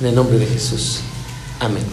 [0.00, 1.00] En el nombre de Jesús.
[1.60, 1.84] Amén.